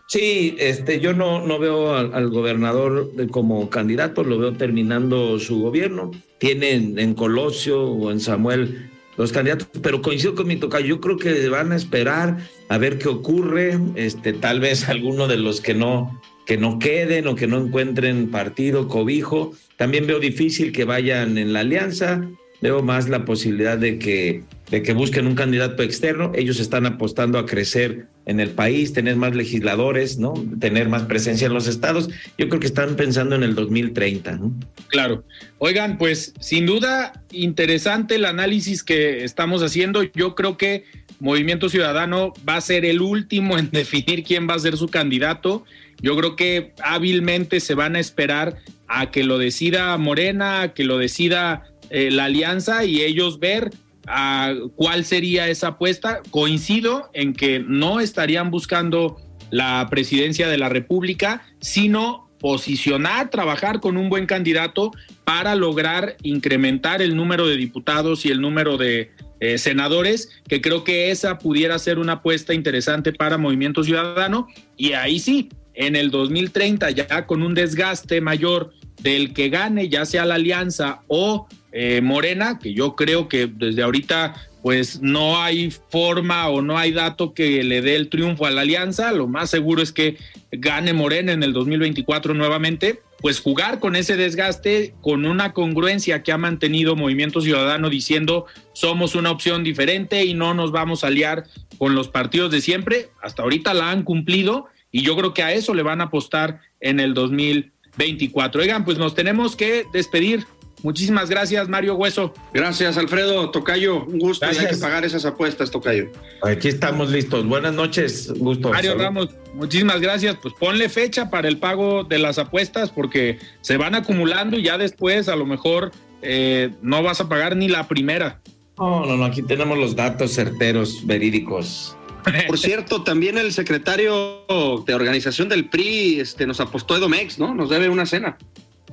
[0.07, 6.11] Sí, este, yo no, no veo al, gobernador como candidato, lo veo terminando su gobierno.
[6.39, 11.17] Tienen en Colosio o en Samuel los candidatos, pero coincido con mi tocayo, yo creo
[11.17, 12.37] que van a esperar
[12.69, 17.27] a ver qué ocurre, este, tal vez alguno de los que no, que no queden
[17.29, 19.55] o que no encuentren partido, cobijo.
[19.77, 22.29] También veo difícil que vayan en la alianza,
[22.61, 24.43] veo más la posibilidad de que,
[24.83, 26.33] que busquen un candidato externo.
[26.35, 30.35] Ellos están apostando a crecer en el país, tener más legisladores, ¿no?
[30.59, 32.09] Tener más presencia en los estados.
[32.39, 34.53] Yo creo que están pensando en el 2030, ¿no?
[34.89, 35.25] Claro.
[35.59, 40.03] Oigan, pues sin duda interesante el análisis que estamos haciendo.
[40.03, 40.85] Yo creo que
[41.21, 45.65] Movimiento Ciudadano va a ser el último en definir quién va a ser su candidato.
[46.01, 48.57] Yo creo que hábilmente se van a esperar
[48.89, 53.71] a que lo decida Morena, a que lo decida eh, la alianza y ellos ver
[54.07, 56.21] a cuál sería esa apuesta.
[56.31, 59.17] Coincido en que no estarían buscando
[59.51, 64.93] la presidencia de la República, sino posicionar, trabajar con un buen candidato
[65.25, 70.85] para lograr incrementar el número de diputados y el número de eh, senadores, que creo
[70.85, 74.49] que esa pudiera ser una apuesta interesante para Movimiento Ciudadano.
[74.77, 80.05] Y ahí sí, en el 2030, ya con un desgaste mayor del que gane, ya
[80.05, 81.47] sea la alianza o
[81.77, 86.93] eh, Morena, que yo creo que desde ahorita pues no hay forma o no hay
[86.93, 90.17] dato que le dé el triunfo a la alianza, lo más seguro es que
[90.53, 96.31] gane Morena en el 2024 nuevamente, pues jugar con ese desgaste, con una congruencia que
[96.31, 101.45] ha mantenido Movimiento Ciudadano diciendo somos una opción diferente y no nos vamos a aliar
[101.77, 105.53] con los partidos de siempre, hasta ahorita la han cumplido y yo creo que a
[105.53, 108.63] eso le van a apostar en el 2024.
[108.63, 110.47] Oigan, pues nos tenemos que despedir.
[110.85, 112.35] Muchísimas gracias, Mario Hueso.
[112.53, 113.51] Gracias, Alfredo.
[113.51, 114.45] Tocayo, un gusto.
[114.45, 116.11] Hay que pagar esas apuestas, Tocayo.
[116.43, 117.47] Aquí estamos listos.
[117.47, 118.69] Buenas noches, gusto.
[118.69, 120.37] Mario Ramos, muchísimas gracias.
[120.43, 124.77] Pues ponle fecha para el pago de las apuestas porque se van acumulando y ya
[124.77, 128.43] después a lo mejor eh, no vas a pagar ni la primera.
[128.77, 129.25] No, no, no.
[129.25, 131.97] Aquí tenemos los datos certeros, verídicos.
[132.47, 134.45] Por cierto, también el secretario
[134.87, 137.55] de organización del PRI este, nos apostó Edomex, ¿no?
[137.55, 138.37] Nos debe una cena.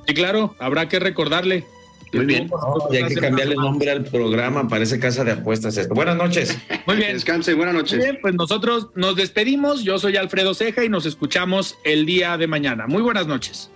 [0.06, 1.66] Sí, claro, habrá que recordarle.
[2.12, 2.50] Muy bien.
[2.90, 5.94] y hay que cambiarle el nombre al programa, parece casa de apuestas esto.
[5.94, 6.58] Buenas noches.
[6.86, 7.14] Muy bien.
[7.14, 7.98] Descanse, buenas noches.
[7.98, 9.82] Muy bien, pues nosotros nos despedimos.
[9.84, 12.86] Yo soy Alfredo Ceja y nos escuchamos el día de mañana.
[12.86, 13.70] Muy buenas noches.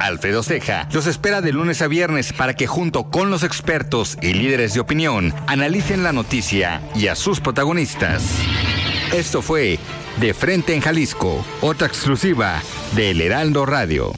[0.00, 4.32] Alfredo Ceja los espera de lunes a viernes para que junto con los expertos y
[4.32, 8.24] líderes de opinión analicen la noticia y a sus protagonistas.
[9.12, 9.78] Esto fue
[10.18, 12.62] De Frente en Jalisco, otra exclusiva
[12.96, 14.12] de El Heraldo Radio.